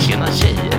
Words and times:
Tjena 0.00 0.26
tjejer! 0.32 0.72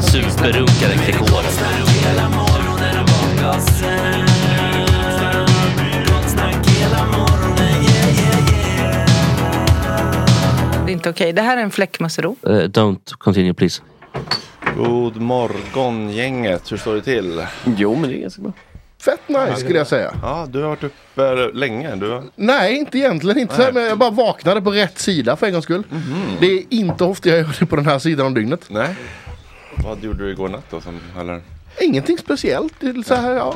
Superrunkaren 0.00 0.98
Gregor. 1.06 1.42
Det 10.84 10.90
är 10.90 10.92
inte 10.92 11.10
okej. 11.10 11.32
Det 11.32 11.42
här 11.42 11.56
är 11.56 11.62
en 11.62 11.70
fläckmussero. 11.70 12.36
Uh, 12.46 12.52
don't 12.52 13.14
continue 13.18 13.54
please. 13.54 13.82
God 14.76 15.16
morgon 15.16 16.10
gänget, 16.10 16.72
hur 16.72 16.76
står 16.76 16.94
det 16.94 17.02
till? 17.02 17.46
Jo 17.76 17.94
men 17.94 18.10
det 18.10 18.16
är 18.16 18.20
ganska 18.20 18.42
bra. 18.42 18.52
Fett 19.06 19.28
nice 19.28 19.56
skulle 19.56 19.78
jag 19.78 19.86
säga. 19.86 20.14
Ja, 20.22 20.46
du 20.50 20.62
har 20.62 20.68
varit 20.68 20.84
uppe 20.84 21.34
länge. 21.52 21.96
Du 21.96 22.10
har... 22.10 22.22
Nej, 22.36 22.76
inte 22.76 22.98
egentligen 22.98 23.38
inte. 23.38 23.70
Men 23.72 23.84
jag 23.84 23.98
bara 23.98 24.10
vaknade 24.10 24.62
på 24.62 24.70
rätt 24.70 24.98
sida 24.98 25.36
för 25.36 25.46
en 25.46 25.52
gångs 25.52 25.64
skull. 25.64 25.82
Det 26.40 26.46
är 26.46 26.62
inte 26.70 27.04
ofta 27.04 27.28
jag 27.28 27.38
gör 27.38 27.56
det 27.60 27.66
på 27.66 27.76
den 27.76 27.86
här 27.86 27.98
sidan 27.98 28.26
av 28.26 28.32
dygnet. 28.34 28.60
Nej. 28.68 28.94
Vad 29.84 30.04
gjorde 30.04 30.24
du 30.24 30.30
igår 30.30 30.48
natt 30.48 30.64
då? 30.70 30.80
Som, 30.80 31.00
eller? 31.20 31.40
Ingenting 31.80 32.18
speciellt. 32.18 32.74
Så 33.06 33.14
här, 33.14 33.34
ja. 33.34 33.54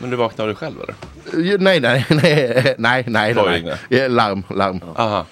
Men 0.00 0.10
du 0.10 0.16
vaknade 0.16 0.42
av 0.42 0.48
dig 0.48 0.56
själv 0.56 0.76
eller? 0.82 0.94
Nej, 1.58 1.80
nej, 1.80 2.04
nej, 2.08 2.74
nej, 2.78 3.04
nej, 3.06 3.34
nej. 3.34 3.76
nej. 3.90 4.08
Larm, 4.08 4.42
larm. 4.50 4.80
Aha, 4.96 5.26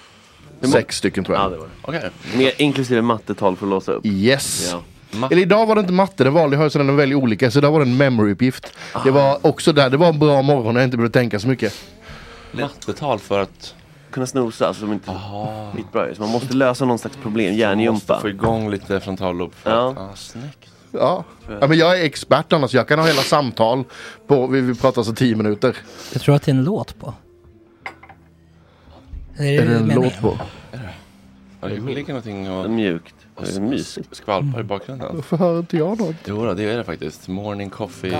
Sex 0.73 0.97
stycken 0.97 1.23
tror 1.23 1.37
Ja, 1.37 1.43
jag. 1.43 1.51
det 1.51 1.57
var 1.57 1.65
det. 1.65 1.71
okej. 1.81 2.09
Mer, 2.37 2.51
inklusive 2.57 3.01
mattetal 3.01 3.55
för 3.57 3.65
att 3.65 3.69
låsa 3.69 3.91
upp. 3.91 4.05
Yes. 4.05 4.69
Ja. 4.71 4.81
Eller 5.31 5.41
idag 5.41 5.65
var 5.65 5.75
det 5.75 5.81
inte 5.81 5.93
matte, 5.93 6.23
den 6.23 6.33
valde 6.33 6.57
jag 6.57 6.71
sådana 6.71 6.93
väldigt 6.93 7.17
olika, 7.17 7.51
så 7.51 7.59
idag 7.59 7.71
var 7.71 7.79
det 7.79 7.85
en 7.85 7.97
memory-uppgift. 8.01 8.73
Det 9.03 9.11
var 9.11 9.47
också 9.47 9.73
där, 9.73 9.89
det 9.89 9.97
var 9.97 10.07
en 10.07 10.19
bra 10.19 10.41
morgon 10.41 10.73
när 10.73 10.81
jag 10.81 10.87
inte 10.87 10.97
behövde 10.97 11.19
tänka 11.19 11.39
så 11.39 11.47
mycket. 11.47 11.73
Mattetal 12.51 13.19
för 13.19 13.39
att 13.39 13.75
Kunna 14.11 14.27
snosa, 14.27 14.67
alltså 14.67 14.85
de 14.85 14.93
inte 14.93 15.11
mitt 15.75 15.91
bra. 15.91 16.15
Så 16.15 16.21
man 16.21 16.31
måste 16.31 16.53
lösa 16.53 16.85
någon 16.85 16.99
slags 16.99 17.17
problem, 17.17 17.53
hjärngympa. 17.55 18.19
få 18.21 18.29
igång 18.29 18.69
lite 18.69 18.99
frontallob. 18.99 19.53
Ja. 19.63 19.95
Ah, 19.97 20.15
snyggt. 20.15 20.69
Ja. 20.91 21.23
ja, 21.61 21.67
men 21.67 21.77
jag 21.77 21.99
är 21.99 22.03
expert 22.03 22.53
annars, 22.53 22.73
jag 22.73 22.87
kan 22.87 22.99
ha 22.99 23.07
hela 23.07 23.21
samtal 23.21 23.83
på, 24.27 24.47
vi, 24.47 24.61
vi 24.61 24.75
pratar 24.75 25.03
så 25.03 25.13
tio 25.13 25.35
minuter. 25.35 25.77
Jag 26.13 26.21
tror 26.21 26.35
att 26.35 26.43
det 26.43 26.51
är 26.51 26.55
en 26.55 26.63
låt 26.63 26.99
på. 26.99 27.13
Eller 29.37 29.61
Är 29.61 29.65
det 29.65 29.75
en 29.75 29.87
låt 29.87 30.21
på? 30.21 30.39
Ja, 31.61 31.67
det 31.67 31.79
ligger 31.79 32.07
någonting 32.07 32.51
och 32.51 32.69
Mjukt. 32.69 33.15
Det 33.39 33.55
är 33.55 33.59
mysigt. 33.59 34.15
skvalpar 34.15 34.59
i 34.59 34.63
bakgrunden. 34.63 35.15
Varför 35.15 35.37
hör 35.37 35.59
inte 35.59 35.77
jag 35.77 35.99
något? 35.99 36.15
Jo 36.25 36.45
då, 36.45 36.53
det 36.53 36.63
är 36.63 36.77
det 36.77 36.83
faktiskt. 36.83 37.27
Morning 37.27 37.69
coffee. 37.69 38.17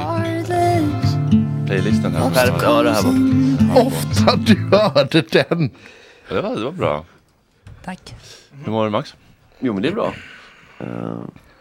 Playlisten 1.65 2.15
här. 2.15 2.29
Skärpt 2.29 2.63
öra 2.63 2.91
här 2.91 3.03
bort. 3.03 3.87
Ofta 3.87 4.35
du 4.35 4.55
hörde 4.77 5.21
den! 5.21 5.69
Ja, 6.29 6.35
Det 6.35 6.41
var, 6.41 6.55
det 6.55 6.63
var 6.63 6.71
bra. 6.71 7.05
Tack. 7.83 8.15
Hur 8.65 8.71
mår 8.71 8.83
du 8.85 8.89
Max? 8.89 9.15
Jo 9.59 9.73
men 9.73 9.81
det 9.81 9.89
är 9.89 9.93
bra. 9.93 10.13
Uh, 10.81 11.19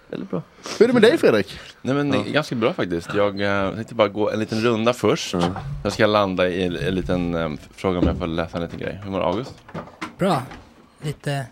väldigt 0.09 0.31
bra. 0.31 0.43
Hur 0.79 0.85
är 0.85 0.87
det 0.89 0.93
med 0.93 1.03
dig 1.03 1.19
Fredrik? 1.19 1.59
Nej 1.83 1.95
men 1.95 2.33
ganska 2.33 2.55
bra 2.55 2.73
faktiskt. 2.73 3.15
Jag 3.15 3.41
eh, 3.41 3.75
tänkte 3.75 3.95
bara 3.95 4.09
gå 4.09 4.31
en 4.31 4.39
liten 4.41 4.61
runda 4.61 4.93
först. 4.93 5.35
Jag 5.85 5.93
ska 5.93 6.07
landa 6.07 6.49
i 6.49 6.65
en, 6.65 6.77
en 6.77 6.95
liten 6.95 7.35
eh, 7.35 7.51
fråga 7.75 7.99
om 7.99 8.07
jag 8.07 8.19
får 8.19 8.27
läsa 8.27 8.57
en 8.57 8.63
liten 8.63 8.79
grej. 8.79 9.01
Hur 9.05 9.11
mår 9.11 9.21
August? 9.21 9.55
Bra. 10.19 10.43
Lite... 11.03 11.47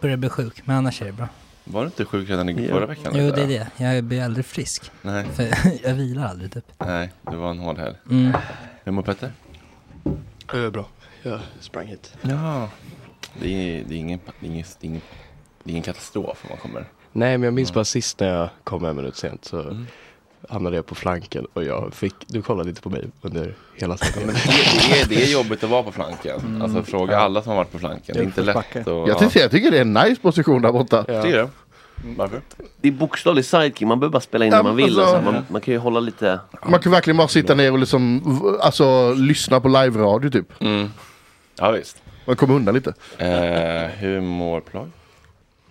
Börjar 0.00 0.16
bli 0.16 0.28
sjuk, 0.28 0.62
men 0.64 0.76
annars 0.76 1.02
är 1.02 1.06
det 1.06 1.12
bra. 1.12 1.28
Var 1.64 1.80
du 1.80 1.86
inte 1.86 2.04
sjuk 2.04 2.30
redan 2.30 2.48
i 2.48 2.68
förra 2.68 2.86
veckan? 2.86 3.12
Jo, 3.16 3.30
det 3.30 3.42
är 3.42 3.48
det. 3.48 3.70
Jag 3.84 4.04
blir 4.04 4.22
aldrig 4.24 4.46
frisk. 4.46 4.90
Nej, 5.02 5.26
För 5.34 5.48
jag 5.88 5.94
vilar 5.94 6.26
aldrig 6.26 6.52
typ. 6.52 6.64
nej, 6.78 7.12
det 7.22 7.36
var 7.36 7.50
en 7.50 7.58
hård 7.58 7.78
helg. 7.78 7.96
Mm. 8.10 8.32
Hur 8.84 8.92
mår 8.92 9.02
Petter? 9.02 9.32
Uh, 10.54 10.70
bra. 10.70 10.86
Jag 11.22 11.40
sprang 11.60 11.86
hit. 11.86 12.14
Ja. 12.22 12.68
Det 13.40 13.48
är, 13.48 13.84
det 13.84 13.94
är, 13.94 13.98
ingen, 13.98 14.20
det 14.40 14.46
är, 14.46 14.50
ingen, 14.50 14.64
det 14.80 14.86
är, 14.86 14.88
ingen, 14.88 15.02
det 15.64 15.70
är 15.70 15.72
ingen 15.72 15.82
katastrof 15.82 16.38
om 16.44 16.48
man 16.50 16.58
kommer. 16.58 16.84
Nej, 17.12 17.38
men 17.38 17.42
jag 17.42 17.54
minns 17.54 17.74
bara 17.74 17.84
sist 17.84 18.20
när 18.20 18.28
jag 18.28 18.48
kom 18.64 18.84
en 18.84 18.96
minut 18.96 19.16
sent 19.16 19.44
så 19.44 19.60
Mm. 19.60 19.86
Hamnade 20.48 20.76
jag 20.76 20.86
på 20.86 20.94
flanken 20.94 21.46
och 21.52 21.64
jag 21.64 21.94
fick, 21.94 22.14
du 22.26 22.42
kollade 22.42 22.68
inte 22.68 22.82
på 22.82 22.90
mig 22.90 23.04
under 23.22 23.54
hela 23.76 23.88
Men 23.88 23.98
sändningen. 23.98 24.34
det, 24.46 24.88
det, 24.94 25.00
är, 25.00 25.06
det 25.08 25.22
är 25.22 25.32
jobbigt 25.32 25.64
att 25.64 25.70
vara 25.70 25.82
på 25.82 25.92
flanken. 25.92 26.62
Alltså 26.62 26.82
fråga 26.82 27.18
alla 27.18 27.42
som 27.42 27.50
har 27.50 27.56
varit 27.56 27.72
på 27.72 27.78
flanken. 27.78 28.14
Det 28.14 28.20
är 28.20 28.24
inte 28.24 28.42
lätt 28.42 28.56
att... 28.56 28.86
Jag, 28.86 29.18
tycker, 29.18 29.40
jag 29.40 29.50
tycker 29.50 29.70
det 29.70 29.76
är 29.76 29.82
en 29.82 29.92
nice 29.92 30.20
position 30.22 30.62
där 30.62 30.72
borta. 30.72 31.04
Ja. 31.08 31.22
Tycker 31.22 31.38
du? 31.38 31.48
Varför? 32.16 32.40
Det 32.80 32.88
är 32.88 32.92
bokstavligt 32.92 33.48
sidekick, 33.48 33.88
man 33.88 34.00
behöver 34.00 34.12
bara 34.12 34.20
spela 34.20 34.44
in 34.44 34.50
Ja, 34.52 34.56
när 34.56 34.62
man 34.62 34.76
men 34.76 34.84
vill. 34.86 35.00
alltså- 35.00 35.16
Alltså. 35.16 35.32
Man, 35.32 35.44
man 35.48 35.60
kan 35.60 35.74
ju 35.74 35.80
hålla 35.80 36.00
lite... 36.00 36.40
Man 36.66 36.80
kan 36.80 36.92
verkligen 36.92 37.16
bara 37.16 37.28
sitta 37.28 37.54
ner 37.54 37.72
och 37.72 37.78
liksom, 37.78 38.22
alltså 38.62 39.12
lyssna 39.14 39.60
på 39.60 39.68
live-radio 39.68 40.30
typ. 40.30 40.46
Mm. 40.62 40.90
Ja 41.58 41.70
visst. 41.70 42.02
Man 42.24 42.36
kommer 42.36 42.54
undan 42.54 42.74
lite. 42.74 42.94
Eh, 43.18 43.90
hur 43.98 44.20
mår 44.20 44.60
Plag? 44.60 44.90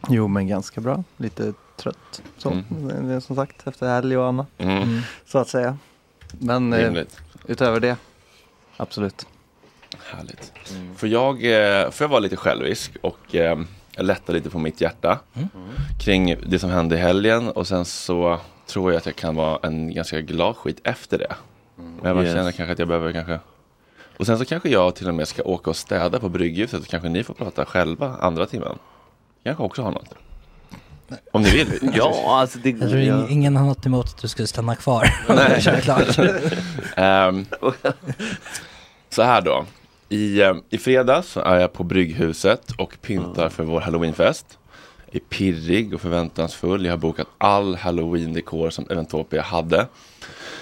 Jo, 0.10 0.28
men 0.28 0.48
ganska 0.48 0.82
bra. 0.82 1.04
Lite 1.18 1.54
trött. 1.80 2.22
Så, 2.38 2.50
Mm. 2.50 3.08
det 3.08 3.14
är 3.14 3.20
som 3.20 3.36
sagt, 3.36 3.68
efter 3.68 3.88
helg 3.88 4.18
och 4.18 4.26
annat. 4.28 4.48
Mm. 4.58 5.00
Så 5.26 5.38
att 5.38 5.48
säga. 5.48 5.78
Men 6.40 6.74
eh, 6.74 7.04
utöver 7.48 7.80
det, 7.80 7.96
absolut. 8.78 9.26
Härligt. 10.04 10.54
För 10.98 11.08
jag, 11.08 11.36
eh, 11.36 11.90
får 11.92 12.04
jag 12.06 12.10
vara 12.10 12.20
lite 12.20 12.36
självisk 12.36 12.92
och 13.02 13.36
eh, 13.36 13.60
jag 13.96 14.06
lättar 14.06 14.34
lite 14.34 14.50
på 14.50 14.60
mitt 14.60 14.82
hjärta 14.82 15.20
kring 16.00 16.36
det 16.48 16.60
som 16.60 16.70
hände 16.70 16.96
i 16.96 17.00
helgen 17.00 17.50
och 17.50 17.68
sen 17.68 17.86
så 17.86 18.40
tror 18.68 18.92
jag 18.92 18.98
att 19.00 19.06
jag 19.06 19.16
kan 19.16 19.36
vara 19.36 19.60
en 19.64 19.94
ganska 19.94 20.22
glad 20.22 20.56
skit 20.58 20.82
efter 20.84 21.18
det. 21.18 21.36
Men 21.76 22.00
jag 22.04 22.16
bara 22.16 22.26
Yes. 22.26 22.34
känner 22.34 22.52
kanske 22.52 22.74
att 22.74 22.80
jag 22.80 22.88
behöver 22.88 23.14
kanske 23.14 23.40
och 24.18 24.26
sen 24.26 24.38
så 24.38 24.46
kanske 24.46 24.70
jag 24.70 24.96
till 24.96 25.08
och 25.08 25.14
med 25.16 25.28
ska 25.28 25.44
åka 25.44 25.70
och 25.70 25.76
städa 25.76 26.20
på 26.20 26.30
brygghuset 26.30 26.84
så 26.84 26.90
kanske 26.90 27.10
ni 27.10 27.24
får 27.24 27.34
prata 27.34 27.66
själva 27.66 28.16
andra 28.22 28.46
timmen. 28.46 28.78
Kanske 29.44 29.64
också 29.64 29.82
har 29.82 29.92
något. 29.92 30.14
Om 31.32 31.42
ni 31.42 31.50
vill. 31.50 31.92
Ja, 31.94 32.40
alltså 32.40 32.60
det... 32.64 32.70
Jag 32.70 32.80
tror 32.80 33.02
ja. 33.02 33.16
ing- 33.16 33.30
ingen 33.30 33.56
har 33.56 33.66
något 33.66 33.86
emot 33.86 34.06
att 34.06 34.22
du 34.22 34.28
skulle 34.28 34.48
stanna 34.48 34.76
kvar. 34.76 35.14
Nej. 35.36 35.82
Klart. 35.82 36.18
Ehm, 36.96 37.46
så 39.10 39.22
här 39.22 39.42
då. 39.42 39.66
I, 40.10 40.42
eh, 40.42 40.56
I 40.70 40.78
fredags 40.78 41.38
är 41.38 41.56
jag 41.56 41.74
på 41.74 41.84
Brygghuset 41.84 42.72
och 42.78 42.98
pyntar 43.02 43.50
för 43.50 43.64
vår 43.64 43.82
halloweenfest. 43.82 44.46
Är 45.12 45.20
pirrig 45.20 45.94
och 45.94 46.02
förväntansfull. 46.02 46.86
Jag 46.86 46.94
har 46.94 46.98
bokat 46.98 47.28
all 47.38 47.76
halloween-dekor 47.76 48.70
som 48.70 48.86
Eventopia 48.90 49.42
hade. 49.42 49.88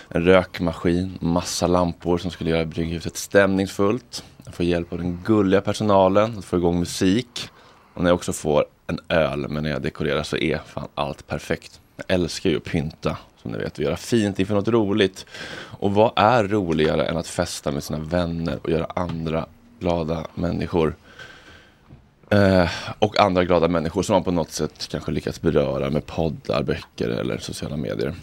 En 0.10 0.24
rökmaskin, 0.26 1.18
massa 1.22 1.68
lampor 1.68 2.18
som 2.18 2.32
skulle 2.32 2.50
göra 2.50 2.66
Brygghuset 2.66 3.18
stämningsfullt. 3.18 4.24
Jag 4.46 4.54
får 4.54 4.66
hjälp 4.66 4.92
av 4.94 4.98
den 4.98 5.20
gulliga 5.26 5.62
personalen 5.62 6.38
att 6.38 6.46
få 6.46 6.58
igång 6.58 6.80
musik. 6.80 7.50
Och 7.98 8.04
när 8.04 8.10
jag 8.10 8.16
också 8.16 8.34
får 8.34 8.66
en 8.88 9.00
öl, 9.10 9.48
men 9.50 9.64
när 9.64 9.70
jag 9.70 9.82
dekorerar 9.82 10.24
så 10.24 10.38
är 10.38 10.58
fan 10.66 10.88
allt 10.96 11.28
perfekt. 11.28 11.80
Jag 11.96 12.06
älskar 12.08 12.50
ju 12.50 12.58
att 12.58 12.64
pynta, 12.64 13.18
som 13.42 13.52
ni 13.52 13.58
vet, 13.58 13.78
och 13.78 13.84
göra 13.84 13.98
fint 13.98 14.40
inför 14.40 14.56
något 14.56 14.68
roligt. 14.68 15.26
Och 15.80 15.92
vad 15.92 16.12
är 16.16 16.44
roligare 16.44 17.06
än 17.06 17.18
att 17.18 17.28
festa 17.28 17.72
med 17.72 17.84
sina 17.84 18.00
vänner 18.00 18.60
och 18.62 18.70
göra 18.70 18.88
andra 18.96 19.46
glada 19.80 20.26
människor 20.36 20.96
eh, 22.30 22.70
och 23.00 23.20
andra 23.20 23.44
glada 23.44 23.68
människor 23.68 24.04
som 24.04 24.14
man 24.14 24.24
på 24.24 24.32
något 24.32 24.52
sätt 24.52 24.88
kanske 24.92 25.12
lyckats 25.12 25.42
beröra 25.42 25.90
med 25.90 26.06
poddar, 26.06 26.64
böcker 26.64 27.10
eller 27.10 27.38
sociala 27.38 27.78
medier. 27.78 28.16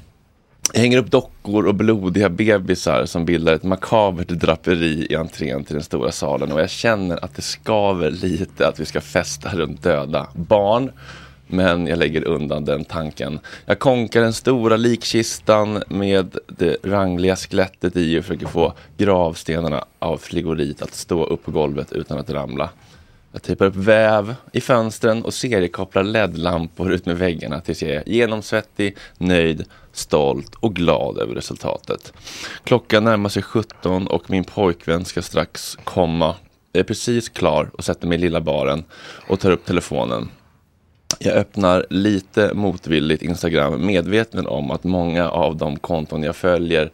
Jag 0.73 0.81
hänger 0.81 0.99
upp 0.99 1.11
dockor 1.11 1.67
och 1.67 1.75
blodiga 1.75 2.29
bebisar 2.29 3.07
som 3.07 3.25
bildar 3.25 3.55
ett 3.55 3.63
makabert 3.63 4.29
draperi 4.29 5.07
i 5.11 5.17
entrén 5.17 5.65
till 5.65 5.75
den 5.75 5.85
stora 5.85 6.13
salen 6.13 6.53
och 6.53 6.61
jag 6.61 6.71
känner 6.71 7.25
att 7.25 7.35
det 7.35 7.43
skaver 7.43 8.11
lite 8.11 8.69
att 8.69 8.81
vi 8.81 8.85
ska 8.85 9.01
festa 9.01 9.49
runt 9.49 9.83
döda 9.83 10.27
barn. 10.35 10.91
Men 11.47 11.87
jag 11.87 11.99
lägger 11.99 12.25
undan 12.25 12.65
den 12.65 12.85
tanken. 12.85 13.39
Jag 13.67 13.79
konkar 13.79 14.21
den 14.21 14.33
stora 14.33 14.77
likkistan 14.77 15.83
med 15.89 16.39
det 16.47 16.77
rangliga 16.83 17.37
skelettet 17.37 17.97
i 17.97 18.19
och 18.19 18.25
försöker 18.25 18.47
få 18.47 18.73
gravstenarna 18.97 19.85
av 19.99 20.19
fligorit 20.19 20.83
att 20.83 20.95
stå 20.95 21.25
upp 21.25 21.45
på 21.45 21.51
golvet 21.51 21.93
utan 21.93 22.19
att 22.19 22.31
ramla. 22.31 22.71
Jag 23.35 23.43
tejpar 23.43 23.67
upp 23.67 23.77
väv 23.77 24.35
i 24.53 24.61
fönstren 24.61 25.25
och 25.25 25.35
seriekopplar 25.35 26.03
LED-lampor 26.03 26.93
ut 26.93 27.07
med 27.07 27.19
väggarna 27.19 27.61
tills 27.61 27.83
jag 27.83 27.91
är 27.91 28.03
genomsvettig, 28.07 28.97
nöjd, 29.19 29.65
stolt 29.93 30.55
och 30.55 30.75
glad 30.75 31.19
över 31.19 31.35
resultatet. 31.35 32.13
Klockan 32.65 33.05
närmar 33.05 33.29
sig 33.29 33.43
17 33.43 34.07
och 34.07 34.31
min 34.31 34.45
pojkvän 34.45 35.05
ska 35.05 35.23
strax 35.23 35.79
komma. 35.85 36.35
Jag 36.73 36.81
är 36.81 36.85
precis 36.85 37.29
klar 37.29 37.71
och 37.73 37.85
sätter 37.85 38.07
mig 38.07 38.19
i 38.19 38.21
lilla 38.21 38.41
baren 38.41 38.85
och 39.29 39.41
tar 39.41 39.51
upp 39.51 39.65
telefonen. 39.65 40.29
Jag 41.19 41.35
öppnar 41.35 41.87
lite 41.91 42.55
motvilligt 42.55 43.23
Instagram 43.23 43.87
medveten 43.87 44.47
om 44.47 44.71
att 44.71 44.85
många 44.85 45.31
av 45.31 45.57
de 45.57 45.77
konton 45.77 46.23
jag 46.23 46.37
följer 46.37 46.93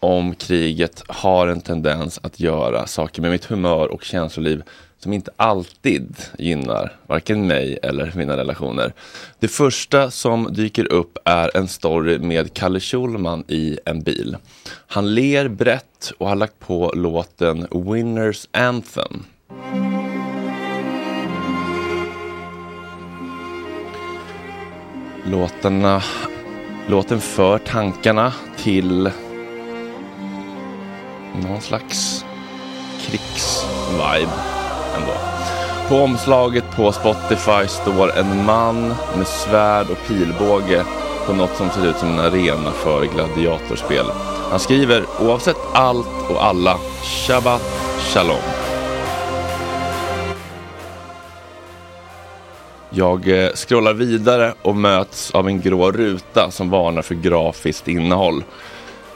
om 0.00 0.34
kriget 0.34 1.02
har 1.08 1.46
en 1.46 1.60
tendens 1.60 2.20
att 2.22 2.40
göra 2.40 2.86
saker 2.86 3.22
med 3.22 3.30
mitt 3.30 3.44
humör 3.44 3.88
och 3.88 4.04
känsloliv 4.04 4.62
som 5.02 5.12
inte 5.12 5.30
alltid 5.36 6.16
gynnar 6.38 6.96
varken 7.06 7.46
mig 7.46 7.78
eller 7.82 8.12
mina 8.16 8.36
relationer. 8.36 8.92
Det 9.38 9.48
första 9.48 10.10
som 10.10 10.48
dyker 10.52 10.92
upp 10.92 11.18
är 11.24 11.56
en 11.56 11.68
story 11.68 12.18
med 12.18 12.54
Kalle 12.54 12.80
Schulman 12.80 13.44
i 13.48 13.78
en 13.84 14.02
bil. 14.02 14.36
Han 14.86 15.14
ler 15.14 15.48
brett 15.48 16.12
och 16.18 16.28
har 16.28 16.36
lagt 16.36 16.58
på 16.58 16.92
låten 16.96 17.66
Winners 17.70 18.48
Anthem. 18.50 19.24
Låtarna, 25.26 26.02
låten 26.88 27.20
för 27.20 27.58
tankarna 27.58 28.32
till 28.56 29.10
någon 31.42 31.60
slags 31.60 32.24
krigsvibe. 33.00 34.61
På 35.88 35.96
omslaget 35.96 36.64
på 36.76 36.92
Spotify 36.92 37.68
står 37.68 38.18
en 38.18 38.44
man 38.44 38.88
med 39.16 39.26
svärd 39.26 39.86
och 39.90 40.08
pilbåge 40.08 40.84
på 41.26 41.32
något 41.32 41.56
som 41.56 41.70
ser 41.70 41.86
ut 41.86 41.96
som 41.96 42.08
en 42.08 42.20
arena 42.20 42.70
för 42.70 43.04
gladiatorspel. 43.04 44.06
Han 44.50 44.60
skriver 44.60 45.04
oavsett 45.20 45.56
allt 45.72 46.30
och 46.30 46.44
alla, 46.44 46.78
Shabbat 47.02 47.62
Shalom. 47.98 48.36
Jag 52.90 53.28
eh, 53.28 53.50
scrollar 53.54 53.94
vidare 53.94 54.54
och 54.62 54.76
möts 54.76 55.30
av 55.30 55.48
en 55.48 55.60
grå 55.60 55.92
ruta 55.92 56.50
som 56.50 56.70
varnar 56.70 57.02
för 57.02 57.14
grafiskt 57.14 57.88
innehåll. 57.88 58.44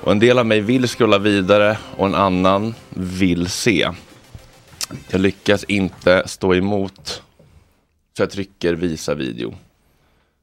Och 0.00 0.12
en 0.12 0.18
del 0.18 0.38
av 0.38 0.46
mig 0.46 0.60
vill 0.60 0.88
scrolla 0.88 1.18
vidare 1.18 1.78
och 1.96 2.06
en 2.06 2.14
annan 2.14 2.74
vill 2.90 3.48
se. 3.48 3.88
Jag 5.08 5.20
lyckas 5.20 5.64
inte 5.64 6.22
stå 6.26 6.54
emot 6.54 7.22
så 8.16 8.22
jag 8.22 8.30
trycker 8.30 8.74
visa 8.74 9.14
video. 9.14 9.54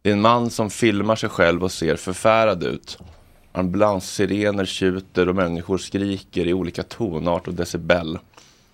Det 0.01 0.09
är 0.09 0.13
en 0.13 0.21
man 0.21 0.49
som 0.49 0.69
filmar 0.69 1.15
sig 1.15 1.29
själv 1.29 1.63
och 1.63 1.71
ser 1.71 1.95
förfärad 1.95 2.63
ut. 2.63 2.97
Ambulanssirener 3.51 4.65
tjuter 4.65 5.29
och 5.29 5.35
människor 5.35 5.77
skriker 5.77 6.47
i 6.47 6.53
olika 6.53 6.83
tonart 6.83 7.47
och 7.47 7.53
decibel. 7.53 8.19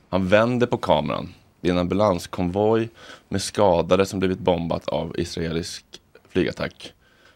Han 0.09 0.27
vänder 0.27 0.67
på 0.67 0.77
kameran. 0.77 1.33
Det 1.61 1.67
är 1.67 1.71
en 1.71 1.79
ambulanskonvoj 1.79 2.89
med 3.29 3.41
skadade 3.41 4.05
som 4.05 4.19
blivit 4.19 4.39
bombat 4.39 4.89
av 4.89 5.19
israelisk 5.19 5.85
flygattack. 6.29 6.93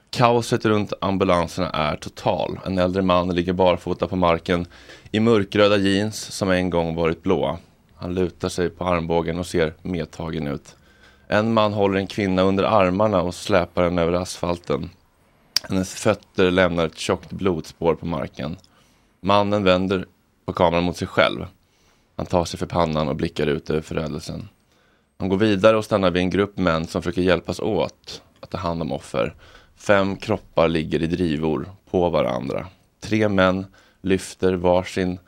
Kaoset 0.09 0.65
runt 0.65 0.93
ambulanserna 1.01 1.69
är 1.69 1.95
total. 1.95 2.59
En 2.65 2.77
äldre 2.77 3.01
man 3.01 3.35
ligger 3.35 3.53
barfota 3.53 4.07
på 4.07 4.15
marken 4.15 4.65
i 5.11 5.19
mörkröda 5.19 5.77
jeans 5.77 6.31
som 6.31 6.51
en 6.51 6.69
gång 6.69 6.95
varit 6.95 7.23
blåa. 7.23 7.57
Han 8.03 8.13
lutar 8.13 8.49
sig 8.49 8.69
på 8.69 8.85
armbågen 8.85 9.39
och 9.39 9.47
ser 9.47 9.73
medtagen 9.81 10.47
ut. 10.47 10.75
En 11.27 11.53
man 11.53 11.73
håller 11.73 11.99
en 11.99 12.07
kvinna 12.07 12.41
under 12.41 12.63
armarna 12.63 13.21
och 13.21 13.35
släpar 13.35 13.83
henne 13.83 14.01
över 14.01 14.13
asfalten. 14.13 14.89
Hennes 15.69 15.93
fötter 15.93 16.51
lämnar 16.51 16.85
ett 16.85 16.97
tjockt 16.97 17.31
blodspår 17.31 17.95
på 17.95 18.05
marken. 18.05 18.57
Mannen 19.21 19.63
vänder 19.63 20.05
på 20.45 20.53
kameran 20.53 20.83
mot 20.83 20.97
sig 20.97 21.07
själv. 21.07 21.45
Han 22.15 22.25
tar 22.25 22.45
sig 22.45 22.59
för 22.59 22.65
pannan 22.65 23.07
och 23.07 23.15
blickar 23.15 23.47
ut 23.47 23.69
över 23.69 23.81
förödelsen. 23.81 24.49
Han 25.17 25.29
går 25.29 25.37
vidare 25.37 25.77
och 25.77 25.85
stannar 25.85 26.11
vid 26.11 26.21
en 26.21 26.29
grupp 26.29 26.57
män 26.57 26.87
som 26.87 27.01
försöker 27.01 27.21
hjälpas 27.21 27.59
åt 27.59 28.21
att 28.39 28.49
ta 28.49 28.57
hand 28.57 28.81
om 28.81 28.91
offer. 28.91 29.35
Fem 29.75 30.15
kroppar 30.15 30.67
ligger 30.67 31.01
i 31.03 31.07
drivor 31.07 31.71
på 31.91 32.09
varandra. 32.09 32.67
Tre 33.01 33.29
män 33.29 33.65
lyfter 34.01 34.53
varsin 34.53 35.19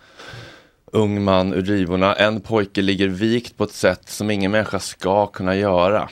ung 0.96 1.24
man 1.24 1.54
ur 1.54 1.62
drivorna. 1.62 2.14
En 2.14 2.42
pojke 2.42 2.82
ligger 2.82 3.08
vikt 3.08 3.58
på 3.58 3.64
ett 3.64 3.72
sätt 3.72 4.10
som 4.10 4.32
ingen 4.32 4.52
människa 4.52 4.80
ska 4.80 5.28
kunna 5.28 5.56
göra. 5.56 6.10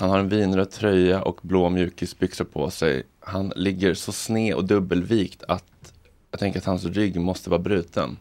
Han 0.00 0.10
har 0.10 0.18
en 0.18 0.28
vinröd 0.28 0.70
tröja 0.70 1.22
och 1.22 1.38
blå 1.42 1.68
mjukisbyxor 1.68 2.44
på 2.44 2.70
sig. 2.70 3.02
Han 3.20 3.52
ligger 3.56 3.94
så 3.94 4.12
sned 4.12 4.54
och 4.54 4.64
dubbelvikt 4.64 5.42
att 5.48 5.92
jag 6.30 6.40
tänker 6.40 6.58
att 6.58 6.64
hans 6.64 6.84
rygg 6.84 7.20
måste 7.20 7.50
vara 7.50 7.58
bruten. 7.58 8.16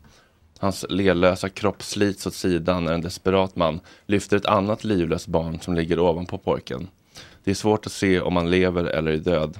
Hans 0.59 0.85
lelösa 0.89 1.49
kropp 1.49 1.83
slits 1.83 2.27
åt 2.27 2.33
sidan 2.33 2.85
när 2.85 2.93
en 2.93 3.01
desperat 3.01 3.55
man 3.55 3.79
lyfter 4.05 4.37
ett 4.37 4.45
annat 4.45 4.83
livlöst 4.83 5.27
barn 5.27 5.59
som 5.61 5.73
ligger 5.73 5.99
ovanpå 5.99 6.37
pojken. 6.37 6.87
Det 7.43 7.51
är 7.51 7.55
svårt 7.55 7.85
att 7.85 7.91
se 7.91 8.19
om 8.19 8.35
han 8.35 8.51
lever 8.51 8.83
eller 8.83 9.11
är 9.11 9.17
död. 9.17 9.57